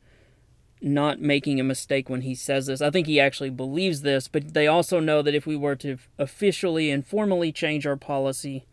[0.80, 2.80] not making a mistake when he says this.
[2.80, 5.98] I think he actually believes this, but they also know that if we were to
[6.18, 8.66] officially and formally change our policy,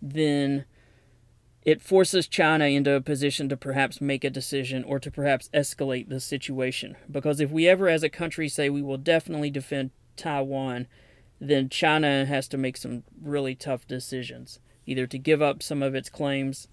[0.00, 0.64] then
[1.62, 6.08] it forces China into a position to perhaps make a decision or to perhaps escalate
[6.08, 6.96] the situation.
[7.10, 10.86] Because if we ever, as a country, say we will definitely defend Taiwan,
[11.38, 15.94] then China has to make some really tough decisions, either to give up some of
[15.94, 16.68] its claims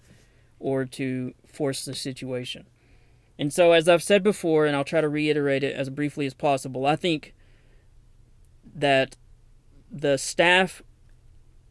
[0.59, 2.67] or to force the situation.
[3.39, 6.33] And so, as I've said before, and I'll try to reiterate it as briefly as
[6.33, 7.35] possible, I think
[8.75, 9.15] that
[9.91, 10.81] the staff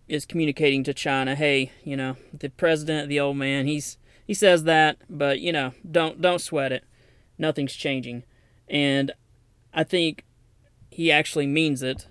[0.09, 4.65] is communicating to China, hey, you know, the president, the old man, he's he says
[4.65, 6.85] that, but you know, don't don't sweat it.
[7.39, 8.25] Nothing's changing.
[8.69, 9.13] And
[9.73, 10.25] I think
[10.91, 12.07] he actually means it.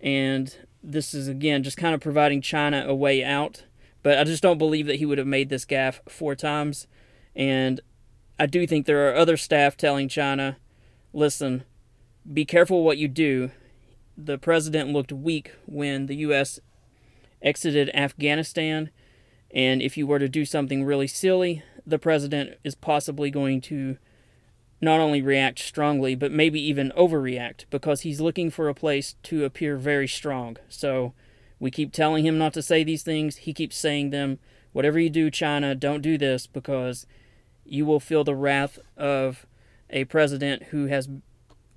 [0.00, 3.64] And this is, again, just kind of providing China a way out.
[4.02, 6.86] But I just don't believe that he would have made this gaffe four times.
[7.34, 7.80] And
[8.38, 10.58] I do think there are other staff telling China,
[11.12, 11.64] listen,
[12.30, 13.50] be careful what you do.
[14.16, 16.60] The president looked weak when the U.S.
[17.44, 18.90] exited Afghanistan.
[19.52, 23.98] And if you were to do something really silly, the president is possibly going to
[24.80, 29.44] not only react strongly, but maybe even overreact because he's looking for a place to
[29.44, 30.56] appear very strong.
[30.68, 31.14] So
[31.60, 33.36] we keep telling him not to say these things.
[33.36, 34.38] He keeps saying them.
[34.72, 37.06] Whatever you do, China, don't do this because
[37.64, 39.46] you will feel the wrath of
[39.88, 41.08] a president who has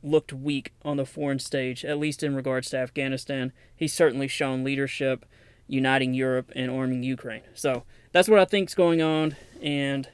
[0.03, 3.51] looked weak on the foreign stage, at least in regards to Afghanistan.
[3.75, 5.25] He's certainly shown leadership,
[5.67, 7.43] uniting Europe and arming Ukraine.
[7.53, 9.35] So that's what I think is going on.
[9.61, 10.09] And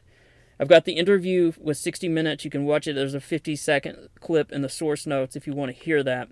[0.59, 2.43] I've got the interview with 60 Minutes.
[2.45, 2.93] You can watch it.
[2.93, 6.29] There's a 50 second clip in the source notes if you want to hear that.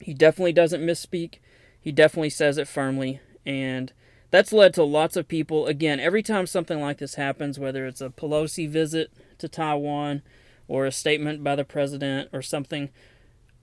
[0.00, 1.38] He definitely doesn't misspeak.
[1.80, 3.20] He definitely says it firmly.
[3.44, 3.92] And
[4.30, 5.66] that's led to lots of people.
[5.66, 10.22] Again, every time something like this happens, whether it's a Pelosi visit to Taiwan
[10.68, 12.90] or a statement by the president or something,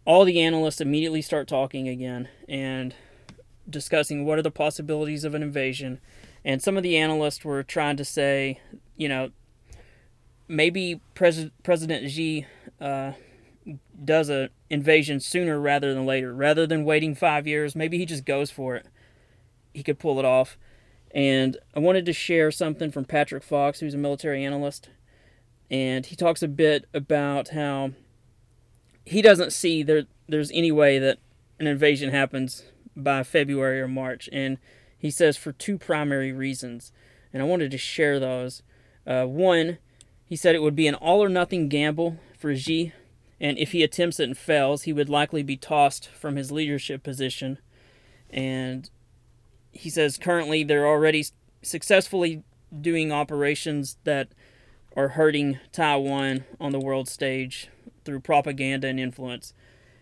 [0.06, 2.96] all the analysts immediately start talking again and
[3.70, 6.00] discussing what are the possibilities of an invasion.
[6.44, 8.60] And some of the analysts were trying to say,
[8.96, 9.32] you know,
[10.48, 12.46] maybe Pres- President Xi
[12.80, 13.14] uh,
[14.04, 16.34] does an invasion sooner rather than later.
[16.34, 18.88] Rather than waiting five years, maybe he just goes for it.
[19.74, 20.58] He could pull it off.
[21.12, 24.90] And I wanted to share something from Patrick Fox, who's a military analyst.
[25.70, 27.92] And he talks a bit about how
[29.04, 31.18] he doesn't see there there's any way that
[31.60, 32.64] an invasion happens
[33.04, 34.30] by February or March.
[34.32, 34.58] And
[34.98, 36.92] he says for two primary reasons.
[37.32, 38.64] And I wanted to share those.
[39.06, 39.78] Uh, one,
[40.26, 42.92] he said it would be an all or nothing gamble for Xi,
[43.40, 47.04] and if he attempts it and fails, he would likely be tossed from his leadership
[47.04, 47.60] position.
[48.30, 48.90] And
[49.72, 51.26] he says currently they're already
[51.62, 52.44] successfully
[52.82, 54.30] doing operations that
[54.96, 57.70] are hurting Taiwan on the world stage
[58.04, 59.54] through propaganda and influence.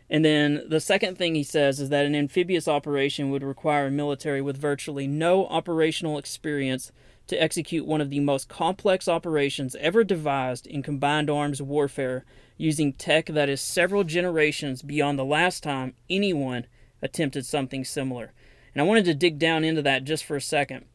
[0.10, 3.91] And then the second thing he says is that an amphibious operation would require a
[3.91, 6.91] military with virtually no operational experience
[7.28, 12.24] to execute one of the most complex operations ever devised in combined arms warfare
[12.58, 16.68] using tech that is several generations beyond the last time anyone
[17.02, 18.32] attempted something similar.
[18.74, 20.86] And I wanted to dig down into that just for a second.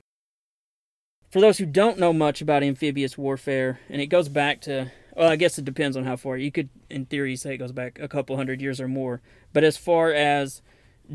[1.31, 5.31] For those who don't know much about amphibious warfare, and it goes back to, well,
[5.31, 6.37] I guess it depends on how far.
[6.37, 9.21] You could, in theory, say it goes back a couple hundred years or more.
[9.53, 10.63] But as far as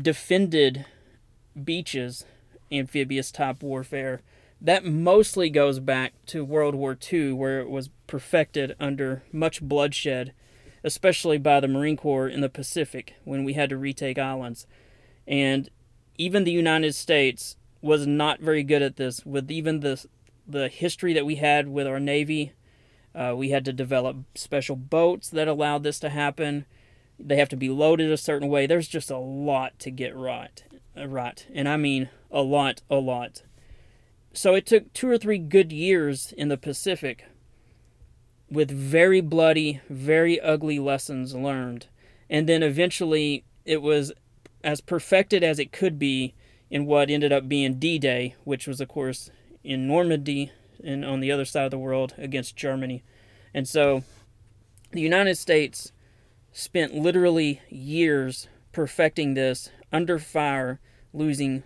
[0.00, 0.86] defended
[1.64, 2.24] beaches
[2.70, 4.20] amphibious type warfare.
[4.60, 10.32] That mostly goes back to World War II, where it was perfected under much bloodshed,
[10.82, 14.66] especially by the Marine Corps in the Pacific when we had to retake islands.
[15.26, 15.68] And
[16.16, 20.04] even the United States was not very good at this, with even the,
[20.46, 22.52] the history that we had with our Navy.
[23.16, 26.66] Uh, we had to develop special boats that allowed this to happen.
[27.18, 28.66] They have to be loaded a certain way.
[28.66, 30.62] There's just a lot to get right.
[30.94, 31.46] Right.
[31.54, 33.42] And I mean a lot, a lot.
[34.34, 37.24] So it took two or three good years in the Pacific
[38.50, 41.86] with very bloody, very ugly lessons learned.
[42.28, 44.12] And then eventually it was
[44.62, 46.34] as perfected as it could be
[46.70, 49.30] in what ended up being D Day, which was, of course,
[49.64, 50.52] in Normandy
[50.84, 53.02] and on the other side of the world against Germany.
[53.54, 54.04] And so
[54.92, 55.92] the United States
[56.52, 60.80] spent literally years perfecting this under fire,
[61.12, 61.62] losing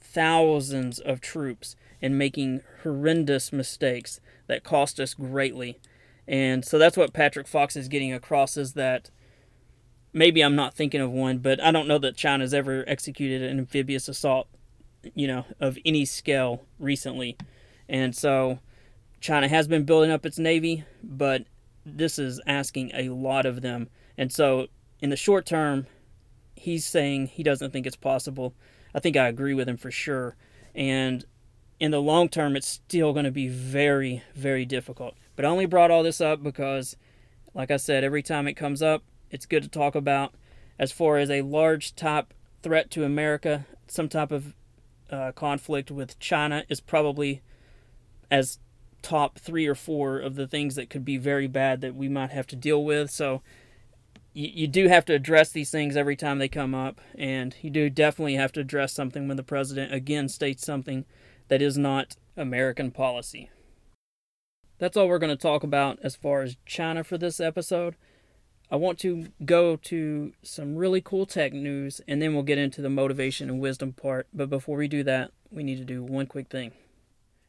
[0.00, 5.78] thousands of troops and making horrendous mistakes that cost us greatly.
[6.26, 9.10] And so that's what Patrick Fox is getting across is that
[10.12, 13.58] maybe I'm not thinking of one, but I don't know that China's ever executed an
[13.58, 14.48] amphibious assault,
[15.14, 17.36] you know, of any scale recently.
[17.88, 18.58] And so
[19.20, 21.44] China has been building up its navy, but
[21.84, 23.88] this is asking a lot of them.
[24.16, 24.68] And so
[25.00, 25.86] in the short term,
[26.54, 28.54] he's saying he doesn't think it's possible.
[28.94, 30.36] I think I agree with him for sure.
[30.74, 31.24] And
[31.80, 35.14] in the long term, it's still going to be very, very difficult.
[35.34, 36.96] But I only brought all this up because,
[37.54, 40.34] like I said, every time it comes up, it's good to talk about.
[40.78, 44.54] As far as a large type threat to America, some type of
[45.10, 47.42] uh, conflict with China is probably
[48.32, 48.58] as
[49.02, 52.30] top three or four of the things that could be very bad that we might
[52.30, 53.10] have to deal with.
[53.10, 53.42] So
[54.32, 57.68] you, you do have to address these things every time they come up, and you
[57.68, 61.04] do definitely have to address something when the president again states something
[61.48, 63.50] that is not American policy.
[64.78, 67.96] That's all we're going to talk about as far as China for this episode.
[68.70, 72.80] I want to go to some really cool tech news and then we'll get into
[72.80, 74.28] the motivation and wisdom part.
[74.32, 76.72] But before we do that, we need to do one quick thing.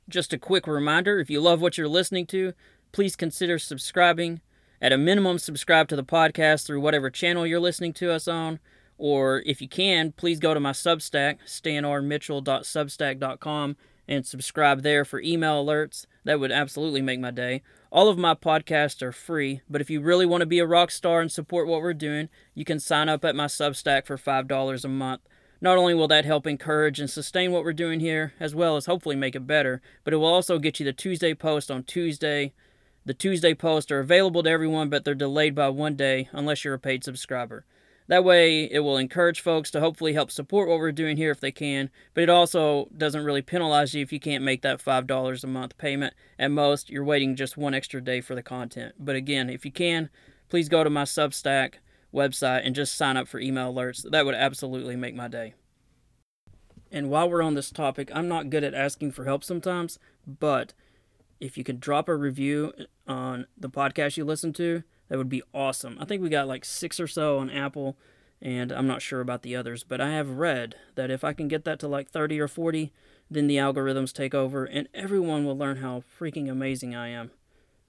[0.10, 2.52] Just a quick reminder if you love what you're listening to,
[2.92, 4.42] please consider subscribing.
[4.82, 8.60] At a minimum, subscribe to the podcast through whatever channel you're listening to us on.
[8.98, 15.66] Or if you can, please go to my Substack, stanrmitchell.substack.com, and subscribe there for email
[15.66, 16.06] alerts.
[16.26, 17.64] That would absolutely make my day.
[17.92, 20.92] All of my podcasts are free, but if you really want to be a rock
[20.92, 24.84] star and support what we're doing, you can sign up at my Substack for $5
[24.84, 25.22] a month.
[25.64, 28.86] Not only will that help encourage and sustain what we're doing here, as well as
[28.86, 32.52] hopefully make it better, but it will also get you the Tuesday post on Tuesday.
[33.06, 36.74] The Tuesday posts are available to everyone, but they're delayed by one day unless you're
[36.74, 37.64] a paid subscriber.
[38.10, 41.40] That way, it will encourage folks to hopefully help support what we're doing here if
[41.40, 45.44] they can, but it also doesn't really penalize you if you can't make that $5
[45.44, 46.14] a month payment.
[46.38, 48.96] At most, you're waiting just one extra day for the content.
[49.00, 50.10] But again, if you can,
[50.50, 51.76] please go to my Substack
[52.14, 54.10] website and just sign up for email alerts.
[54.10, 55.54] That would absolutely make my day.
[56.92, 59.98] And while we're on this topic, I'm not good at asking for help sometimes,
[60.28, 60.74] but
[61.40, 62.72] if you could drop a review
[63.08, 65.98] on the podcast you listen to, that would be awesome.
[66.00, 67.98] I think we got like six or so on Apple,
[68.42, 71.48] and I'm not sure about the others, but I have read that if I can
[71.48, 72.94] get that to like 30 or 40,
[73.30, 77.32] then the algorithms take over, and everyone will learn how freaking amazing I am.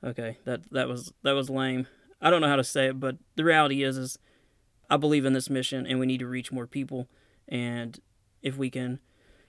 [0.03, 1.87] Okay, that that was that was lame.
[2.25, 4.19] I don't know how to say it, but the reality is is
[4.89, 7.07] I believe in this mission, and we need to reach more people.
[7.47, 8.01] And
[8.43, 8.99] if we can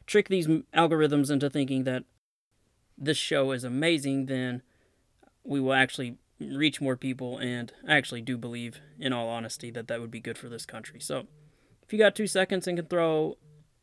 [0.06, 2.04] trick these algorithms into thinking that
[2.98, 4.62] this show is amazing, then
[5.44, 7.38] we will actually reach more people.
[7.38, 10.66] And I actually do believe, in all honesty, that that would be good for this
[10.66, 11.00] country.
[11.00, 11.28] So
[11.82, 13.38] if you got two seconds and can throw,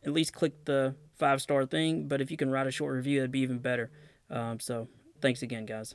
[0.05, 2.09] at least click the five star thing.
[2.09, 3.90] But if you can write a short review, that'd be even better.
[4.28, 4.88] Um, so
[5.20, 5.94] thanks again, guys.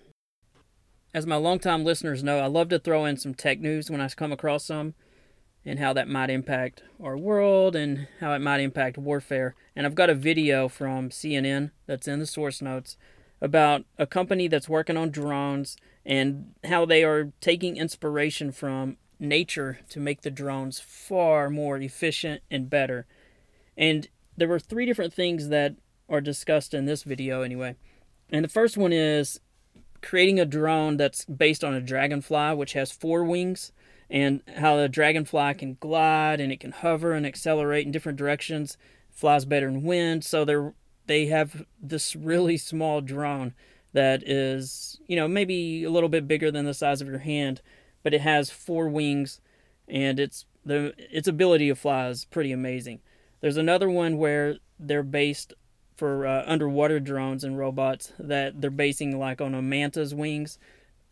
[1.13, 4.09] As my longtime listeners know, I love to throw in some tech news when I
[4.09, 4.93] come across some
[5.65, 9.55] and how that might impact our world and how it might impact warfare.
[9.75, 12.97] And I've got a video from CNN that's in the source notes
[13.41, 19.79] about a company that's working on drones and how they are taking inspiration from nature
[19.89, 23.05] to make the drones far more efficient and better.
[23.77, 25.75] And there were three different things that
[26.09, 27.75] are discussed in this video, anyway.
[28.29, 29.39] And the first one is
[30.01, 33.71] creating a drone that's based on a dragonfly, which has four wings,
[34.09, 38.77] and how the dragonfly can glide and it can hover and accelerate in different directions,
[39.09, 40.23] flies better in wind.
[40.23, 40.73] So they're
[41.07, 43.53] they have this really small drone
[43.93, 47.61] that is, you know, maybe a little bit bigger than the size of your hand,
[48.03, 49.39] but it has four wings
[49.87, 52.99] and it's the its ability to fly is pretty amazing.
[53.39, 55.53] There's another one where they're based
[55.97, 60.59] for uh, underwater drones and robots that they're basing like on a manta's wings,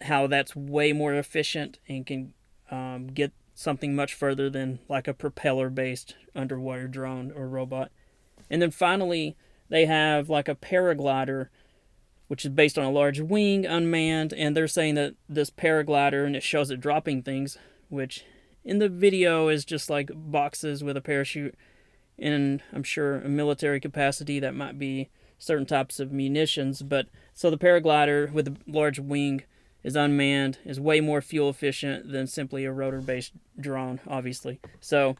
[0.01, 2.33] how that's way more efficient and can
[2.69, 7.91] um, get something much further than like a propeller based underwater drone or robot.
[8.49, 9.35] And then finally,
[9.69, 11.47] they have like a paraglider,
[12.27, 16.35] which is based on a large wing, unmanned, and they're saying that this paraglider and
[16.35, 17.57] it shows it dropping things,
[17.89, 18.23] which
[18.63, 21.55] in the video is just like boxes with a parachute
[22.17, 27.49] in I'm sure a military capacity that might be certain types of munitions, but so
[27.49, 29.43] the paraglider with a large wing
[29.83, 34.59] is unmanned, is way more fuel efficient than simply a rotor based drone, obviously.
[34.79, 35.15] So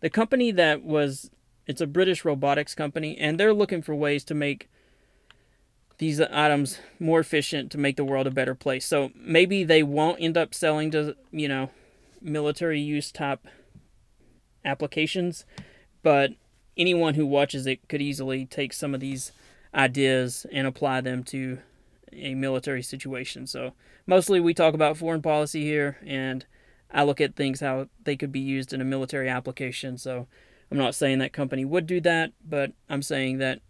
[0.00, 1.30] the company that was
[1.66, 4.70] it's a British robotics company and they're looking for ways to make
[5.98, 8.86] these items more efficient to make the world a better place.
[8.86, 11.70] So maybe they won't end up selling to, you know,
[12.22, 13.46] military use type
[14.64, 15.44] applications,
[16.08, 16.32] but
[16.74, 19.30] anyone who watches it could easily take some of these
[19.74, 21.58] ideas and apply them to
[22.14, 23.46] a military situation.
[23.46, 23.74] So
[24.06, 26.46] mostly we talk about foreign policy here, and
[26.90, 29.98] I look at things how they could be used in a military application.
[29.98, 30.26] So
[30.70, 33.60] I'm not saying that company would do that, but I'm saying that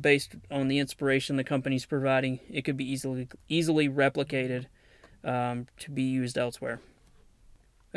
[0.00, 4.64] based on the inspiration the company's providing, it could be easily easily replicated
[5.22, 6.80] um, to be used elsewhere.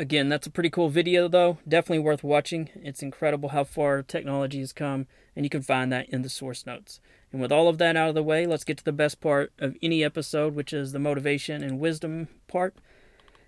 [0.00, 1.58] Again, that's a pretty cool video, though.
[1.68, 2.70] Definitely worth watching.
[2.76, 6.64] It's incredible how far technology has come, and you can find that in the source
[6.64, 7.00] notes.
[7.30, 9.52] And with all of that out of the way, let's get to the best part
[9.58, 12.74] of any episode, which is the motivation and wisdom part.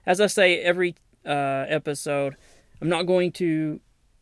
[0.04, 0.94] As I say every
[1.24, 2.36] uh, episode,
[2.82, 3.80] I'm not going to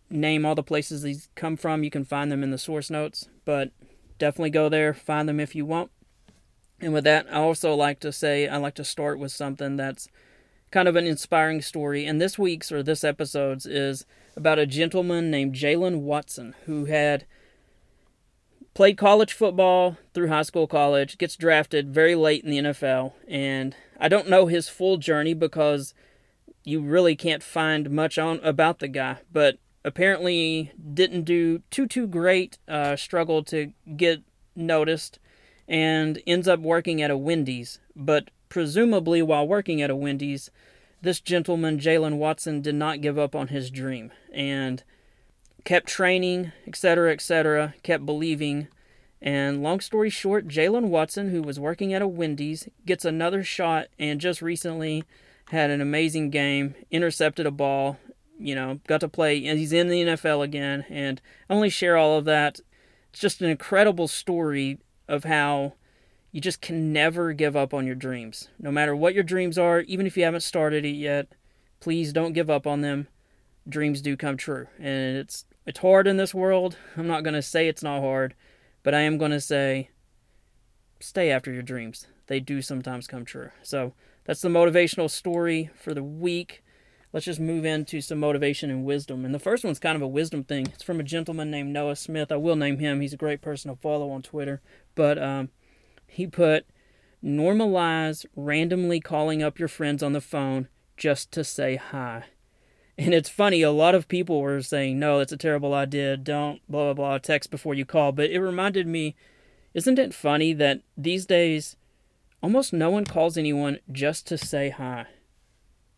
[0.09, 1.83] name all the places these come from.
[1.83, 3.72] You can find them in the source notes, but
[4.20, 5.91] definitely go there, find them if you want.
[6.81, 10.07] And with that, I also like to say I like to start with something that's
[10.71, 12.07] kind of an inspiring story.
[12.07, 14.07] And this week's or this episode's is
[14.37, 17.25] about a gentleman named Jalen Watson who had
[18.75, 23.12] played college football through high school, college, gets drafted very late in the NFL.
[23.29, 25.93] And I don't know his full journey because
[26.64, 32.07] you really can't find much on about the guy, but apparently didn't do too too
[32.07, 32.59] great.
[32.68, 34.23] Uh, struggled to get
[34.55, 35.18] noticed,
[35.66, 37.81] and ends up working at a Wendy's.
[37.97, 40.51] But presumably while working at a Wendy's,
[41.01, 44.82] this gentleman, Jalen Watson, did not give up on his dream and
[45.64, 48.68] kept training, etc., etc., kept believing.
[49.22, 53.86] And long story short, Jalen Watson, who was working at a Wendy's, gets another shot
[53.98, 55.05] and just recently
[55.51, 57.98] had an amazing game, intercepted a ball,
[58.38, 60.84] you know, got to play, and he's in the NFL again.
[60.88, 62.61] And I only share all of that.
[63.11, 64.78] It's just an incredible story
[65.09, 65.74] of how
[66.33, 68.49] you just can never give up on your dreams.
[68.59, 71.28] No matter what your dreams are, even if you haven't started it yet,
[71.81, 73.09] please don't give up on them.
[73.68, 74.68] Dreams do come true.
[74.78, 76.76] And it's it's hard in this world.
[76.97, 78.35] I'm not going to say it's not hard,
[78.83, 79.91] but I am going to say
[81.01, 82.07] stay after your dreams.
[82.26, 83.51] They do sometimes come true.
[83.62, 83.93] So,
[84.24, 86.62] that's the motivational story for the week.
[87.12, 89.24] Let's just move into some motivation and wisdom.
[89.24, 90.68] And the first one's kind of a wisdom thing.
[90.68, 92.31] It's from a gentleman named Noah Smith.
[92.31, 93.01] I will name him.
[93.01, 94.61] He's a great person to follow on Twitter.
[94.95, 95.49] But um,
[96.11, 96.67] he put
[97.25, 102.25] normalize randomly calling up your friends on the phone just to say hi.
[102.99, 106.17] And it's funny, a lot of people were saying, no, that's a terrible idea.
[106.17, 108.13] Don't blah, blah, blah, text before you call.
[108.13, 109.17] But it reminded me,
[109.73, 111.77] isn't it funny that these days
[112.43, 115.07] almost no one calls anyone just to say hi?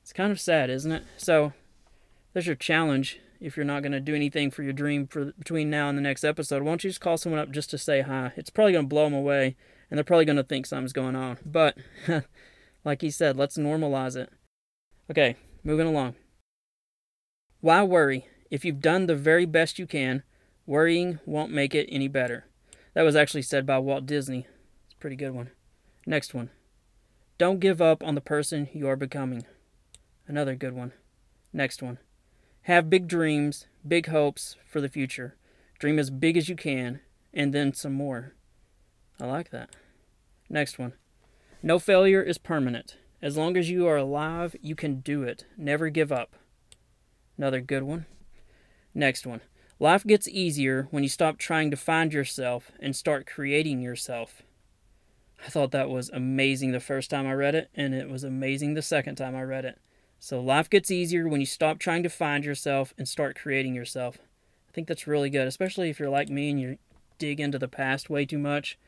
[0.03, 1.03] It's kind of sad, isn't it?
[1.17, 1.53] So
[2.33, 5.71] there's your challenge if you're not going to do anything for your dream for between
[5.71, 6.63] now and the next episode.
[6.63, 8.33] Why don't you just call someone up just to say hi?
[8.37, 9.57] It's probably going to blow them away
[9.93, 11.37] and they're probably going to think something's going on.
[11.45, 11.77] But,
[12.85, 14.31] like he said, let's normalize it.
[15.11, 16.15] Okay, moving along.
[17.61, 18.27] Why worry?
[18.51, 20.23] If you've done the very best you can,
[20.65, 22.47] worrying won't make it any better.
[22.95, 24.47] That was actually said by Walt Disney.
[24.87, 25.51] It's a pretty good one.
[26.07, 26.49] Next one.
[27.37, 29.45] Don't give up on the person you are becoming.
[30.27, 30.93] Another good one.
[31.53, 31.99] Next one.
[32.63, 35.37] Have big dreams, big hopes for the future.
[35.79, 37.01] Dream as big as you can,
[37.35, 38.33] and then some more.
[39.21, 39.69] I like that.
[40.53, 40.93] Next one.
[41.63, 42.99] No failure is permanent.
[43.23, 45.47] As long as you are alive, you can do it.
[45.57, 46.37] Never give up.
[47.39, 48.05] Another good one.
[48.95, 49.41] Next one.
[49.79, 54.43] Life gets easier when you stop trying to find yourself and start creating yourself.
[55.45, 58.75] I thought that was amazing the first time I read it, and it was amazing
[58.75, 59.79] the second time I read it.
[60.21, 64.19] So, life gets easier when you stop trying to find yourself and start creating yourself.
[64.69, 66.79] I think that's really good, especially if you're like me and you
[67.19, 68.79] dig into the past way too much.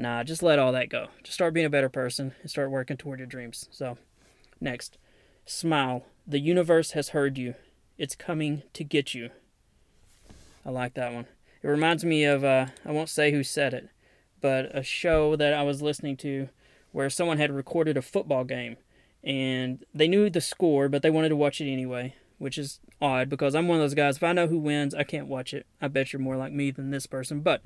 [0.00, 1.08] Nah, just let all that go.
[1.22, 3.68] Just start being a better person and start working toward your dreams.
[3.70, 3.98] So,
[4.58, 4.96] next,
[5.44, 6.06] smile.
[6.26, 7.54] The universe has heard you.
[7.98, 9.28] It's coming to get you.
[10.64, 11.26] I like that one.
[11.62, 13.90] It reminds me of, uh, I won't say who said it,
[14.40, 16.48] but a show that I was listening to
[16.92, 18.78] where someone had recorded a football game
[19.22, 23.28] and they knew the score, but they wanted to watch it anyway, which is odd
[23.28, 24.16] because I'm one of those guys.
[24.16, 25.66] If I know who wins, I can't watch it.
[25.78, 27.40] I bet you're more like me than this person.
[27.40, 27.60] But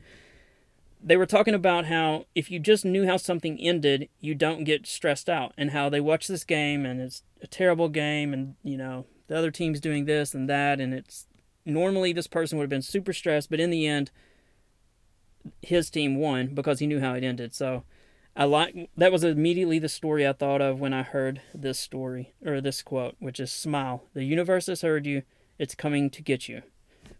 [1.07, 4.87] they were talking about how if you just knew how something ended, you don't get
[4.87, 8.79] stressed out, and how they watch this game and it's a terrible game, and you
[8.79, 11.27] know the other team's doing this and that, and it's
[11.67, 14.11] normally this person would have been super stressed, but in the end,
[15.61, 17.55] his team won because he knew how it ended.
[17.55, 17.85] So
[18.35, 22.33] I like that was immediately the story I thought of when I heard this story
[22.45, 24.05] or this quote, which is smile.
[24.15, 25.23] The universe has heard you,
[25.59, 26.63] it's coming to get you.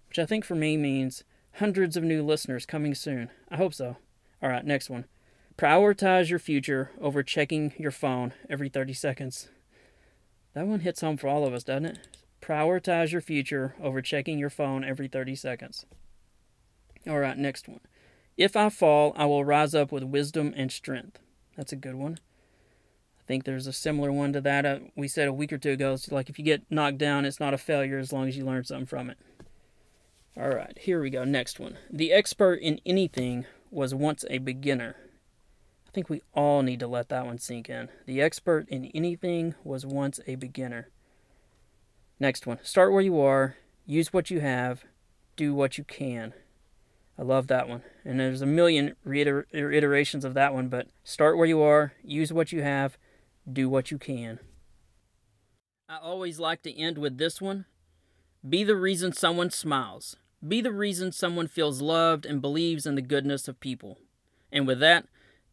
[0.09, 1.23] Which I think for me means
[1.57, 3.31] hundreds of new listeners coming soon.
[3.51, 3.97] I hope so.
[4.43, 5.07] All right, next one.
[5.57, 9.49] Prioritize your future over checking your phone every 30 seconds.
[10.55, 11.99] That one hits home for all of us, doesn't it?
[12.41, 15.87] Prioritize your future over checking your phone every 30 seconds.
[17.09, 17.81] All right, next one.
[18.37, 21.21] If I fall, I will rise up with wisdom and strength.
[21.57, 22.19] That's a good one.
[23.21, 25.71] I think there's a similar one to that uh, we said a week or two
[25.71, 25.95] ago.
[25.95, 28.45] It's like if you get knocked down, it's not a failure as long as you
[28.45, 29.19] learn something from it.
[30.37, 31.25] All right, here we go.
[31.25, 31.77] Next one.
[31.91, 34.97] The expert in anything was once a beginner.
[35.87, 37.89] I think we all need to let that one sink in.
[38.07, 40.89] The expert in anything was once a beginner.
[42.19, 42.59] Next one.
[42.65, 43.57] Start where you are,
[43.87, 44.85] use what you have,
[45.37, 46.35] do what you can.
[47.17, 47.83] I love that one.
[48.05, 52.33] And there's a million reiter- iterations of that one, but start where you are, use
[52.33, 52.99] what you have,
[53.51, 54.41] do what you can.
[55.89, 57.67] I always like to end with this one
[58.47, 60.17] Be the reason someone smiles.
[60.47, 63.99] Be the reason someone feels loved and believes in the goodness of people.
[64.53, 65.07] And with that,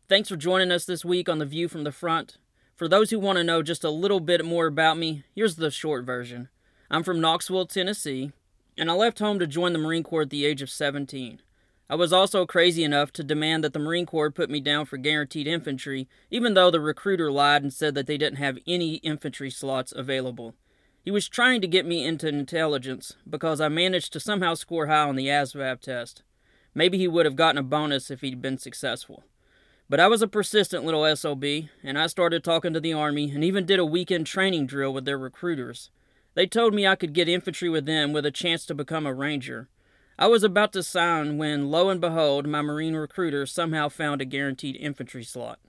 [0.09, 2.37] thanks for joining us this week on The View from the Front.
[2.75, 5.71] For those who want to know just a little bit more about me, here's the
[5.71, 6.49] short version.
[6.89, 8.33] I'm from Knoxville, Tennessee,
[8.77, 11.41] and I left home to join the Marine Corps at the age of 17.
[11.89, 14.97] I was also crazy enough to demand that the Marine Corps put me down for
[14.97, 19.49] guaranteed infantry, even though the recruiter lied and said that they didn't have any infantry
[19.49, 20.53] slots available.
[21.03, 25.07] He was trying to get me into intelligence because I managed to somehow score high
[25.07, 26.21] on the ASVAB test.
[26.75, 29.23] Maybe he would have gotten a bonus if he'd been successful.
[29.89, 31.43] But I was a persistent little SOB,
[31.83, 35.05] and I started talking to the Army and even did a weekend training drill with
[35.05, 35.89] their recruiters.
[36.35, 39.13] They told me I could get infantry with them with a chance to become a
[39.13, 39.69] Ranger.
[40.19, 44.25] I was about to sign when, lo and behold, my Marine recruiter somehow found a
[44.25, 45.59] guaranteed infantry slot.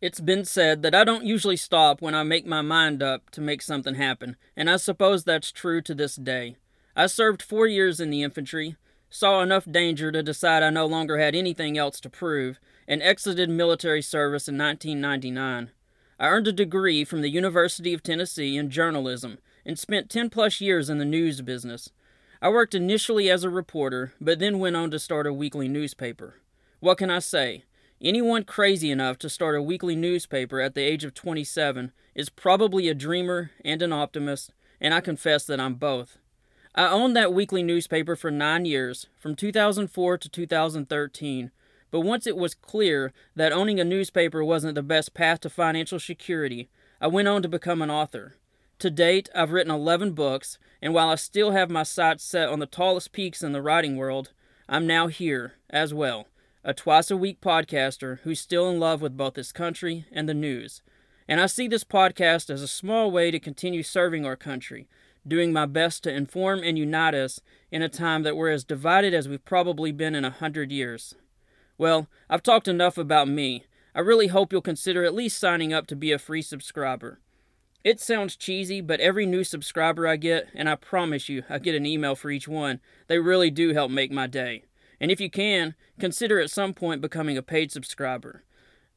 [0.00, 3.40] It's been said that I don't usually stop when I make my mind up to
[3.40, 6.56] make something happen, and I suppose that's true to this day.
[6.94, 8.76] I served four years in the infantry,
[9.10, 13.50] saw enough danger to decide I no longer had anything else to prove, and exited
[13.50, 15.72] military service in 1999.
[16.20, 20.60] I earned a degree from the University of Tennessee in journalism and spent 10 plus
[20.60, 21.90] years in the news business.
[22.40, 26.36] I worked initially as a reporter, but then went on to start a weekly newspaper.
[26.78, 27.64] What can I say?
[28.00, 32.88] Anyone crazy enough to start a weekly newspaper at the age of 27 is probably
[32.88, 36.18] a dreamer and an optimist, and I confess that I'm both.
[36.76, 41.50] I owned that weekly newspaper for nine years, from 2004 to 2013,
[41.90, 45.98] but once it was clear that owning a newspaper wasn't the best path to financial
[45.98, 46.68] security,
[47.00, 48.36] I went on to become an author.
[48.78, 52.60] To date, I've written 11 books, and while I still have my sights set on
[52.60, 54.30] the tallest peaks in the writing world,
[54.68, 56.28] I'm now here, as well,
[56.68, 60.34] a twice a week podcaster who's still in love with both this country and the
[60.34, 60.82] news.
[61.26, 64.86] And I see this podcast as a small way to continue serving our country,
[65.26, 67.40] doing my best to inform and unite us
[67.70, 71.14] in a time that we're as divided as we've probably been in a hundred years.
[71.78, 73.64] Well, I've talked enough about me.
[73.94, 77.18] I really hope you'll consider at least signing up to be a free subscriber.
[77.82, 81.76] It sounds cheesy, but every new subscriber I get, and I promise you, I get
[81.76, 84.64] an email for each one, they really do help make my day.
[85.00, 88.42] And if you can, consider at some point becoming a paid subscriber.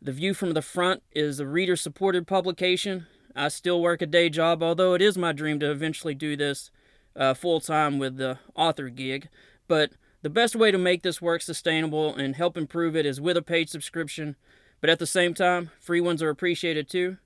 [0.02, 3.06] The View from the Front is a reader supported publication.
[3.36, 6.72] I still work a day job, although it is my dream to eventually do this
[7.16, 9.30] uh, full time with the author gig.
[9.68, 9.92] But
[10.22, 13.42] the best way to make this work sustainable and help improve it is with a
[13.42, 14.36] paid subscription,
[14.80, 17.18] but at the same time, free ones are appreciated too.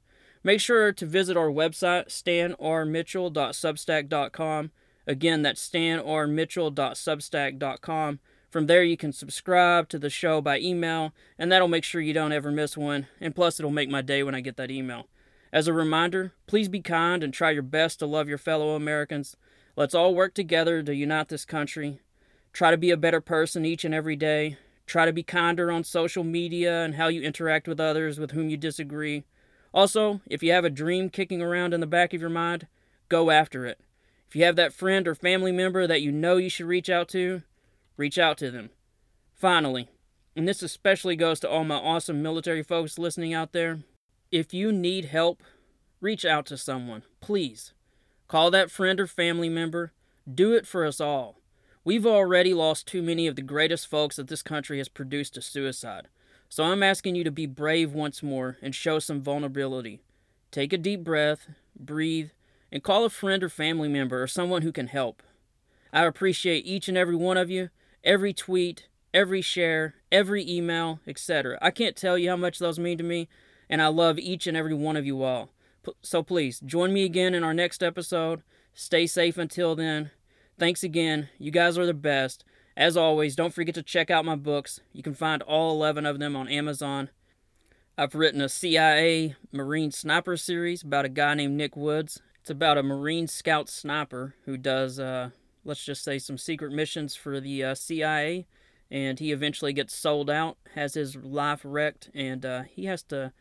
[0.44, 4.72] Make sure to visit our website, stanrmitchell.substack.com.
[5.08, 8.20] Again, that's stanrmitchell.substack.com.
[8.56, 12.14] From there, you can subscribe to the show by email, and that'll make sure you
[12.14, 13.08] don't ever miss one.
[13.20, 15.08] And plus, it'll make my day when I get that email.
[15.52, 19.36] As a reminder, please be kind and try your best to love your fellow Americans.
[19.76, 22.00] Let's all work together to unite this country.
[22.54, 24.56] Try to be a better person each and every day.
[24.86, 28.48] Try to be kinder on social media and how you interact with others with whom
[28.48, 29.26] you disagree.
[29.74, 32.68] Also, if you have a dream kicking around in the back of your mind,
[33.10, 33.82] go after it.
[34.30, 37.10] If you have that friend or family member that you know you should reach out
[37.10, 37.44] to,
[37.98, 38.70] reach out to them.
[39.34, 39.90] Finally,
[40.36, 43.80] and this especially goes to all my awesome military folks listening out there,
[44.32, 45.42] if you need help,
[46.02, 47.74] reach out to someone, please.
[48.28, 49.94] Call that friend or family member.
[50.32, 51.40] Do it for us all.
[51.84, 55.42] We've already lost too many of the greatest folks that this country has produced to
[55.42, 56.08] suicide.
[56.50, 60.02] So I'm asking you to be brave once more and show some vulnerability.
[60.52, 61.48] Take a deep breath,
[61.80, 62.32] breathe,
[62.72, 65.22] and call a friend or family member or someone who can help.
[65.94, 67.70] I appreciate each and every one of you,
[68.06, 71.58] every tweet, every share, every email, etc.
[71.62, 73.28] I can't tell you how much those mean to me,
[73.70, 75.50] and I love each and every one of you all.
[76.02, 78.44] So please, join me again in our next episode.
[78.74, 80.12] Stay safe until then.
[80.58, 81.30] Thanks again.
[81.38, 82.46] You guys are the best.
[82.78, 84.82] As always, don't forget to check out my books.
[84.94, 87.10] You can find all 11 of them on Amazon.
[87.98, 92.22] I've written a CIA Marine Sniper series about a guy named Nick Woods.
[92.42, 95.30] It's about a Marine Scout sniper who does, uh,
[95.66, 98.46] let's just say, some secret missions for the uh, CIA
[98.92, 103.32] and he eventually gets sold out, has his life wrecked, and uh, he has to.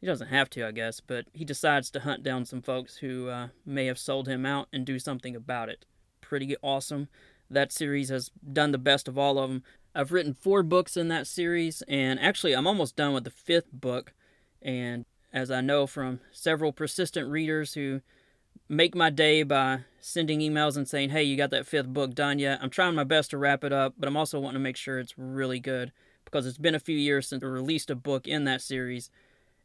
[0.00, 3.28] He doesn't have to, I guess, but he decides to hunt down some folks who
[3.28, 5.86] uh, may have sold him out and do something about it.
[6.20, 7.08] Pretty awesome.
[7.48, 9.62] That series has done the best of all of them.
[9.94, 13.72] I've written four books in that series, and actually, I'm almost done with the fifth
[13.72, 14.12] book.
[14.60, 18.02] And as I know from several persistent readers who
[18.68, 22.38] make my day by sending emails and saying, hey, you got that fifth book done
[22.38, 22.58] yet?
[22.62, 24.98] I'm trying my best to wrap it up, but I'm also wanting to make sure
[24.98, 25.92] it's really good
[26.24, 29.10] because it's been a few years since I released a book in that series.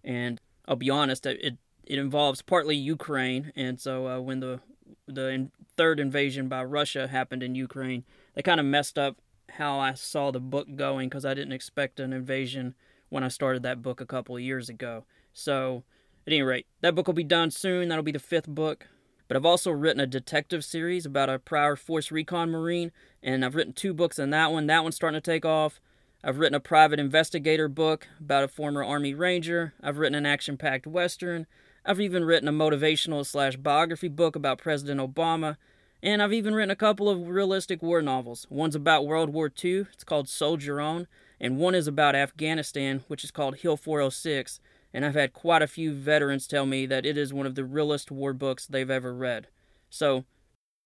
[0.03, 3.51] And I'll be honest, it, it involves partly Ukraine.
[3.55, 4.59] And so uh, when the,
[5.07, 9.17] the third invasion by Russia happened in Ukraine, they kind of messed up
[9.51, 12.75] how I saw the book going because I didn't expect an invasion
[13.09, 15.03] when I started that book a couple of years ago.
[15.33, 15.83] So,
[16.26, 17.89] at any rate, that book will be done soon.
[17.89, 18.88] That'll be the fifth book.
[19.28, 22.91] But I've also written a detective series about a prior Force Recon Marine,
[23.24, 24.67] and I've written two books in that one.
[24.67, 25.80] That one's starting to take off.
[26.24, 29.74] I've written a private investigator book about a former Army Ranger.
[29.82, 31.47] I've written an action packed Western.
[31.86, 35.55] I've even written a motivational slash biography book about President Obama.
[36.03, 38.45] And I've even written a couple of realistic war novels.
[38.49, 41.07] One's about World War II, it's called Soldier On,
[41.39, 44.59] and one is about Afghanistan, which is called Hill 406
[44.93, 47.63] and I've had quite a few veterans tell me that it is one of the
[47.63, 49.47] realest war books they've ever read.
[49.89, 50.25] So,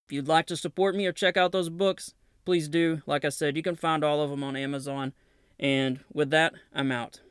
[0.06, 2.14] if you'd like to support me or check out those books,
[2.46, 3.02] please do.
[3.06, 5.14] Like I said, you can find all of them on Amazon.
[5.60, 7.22] And with that, I'm out.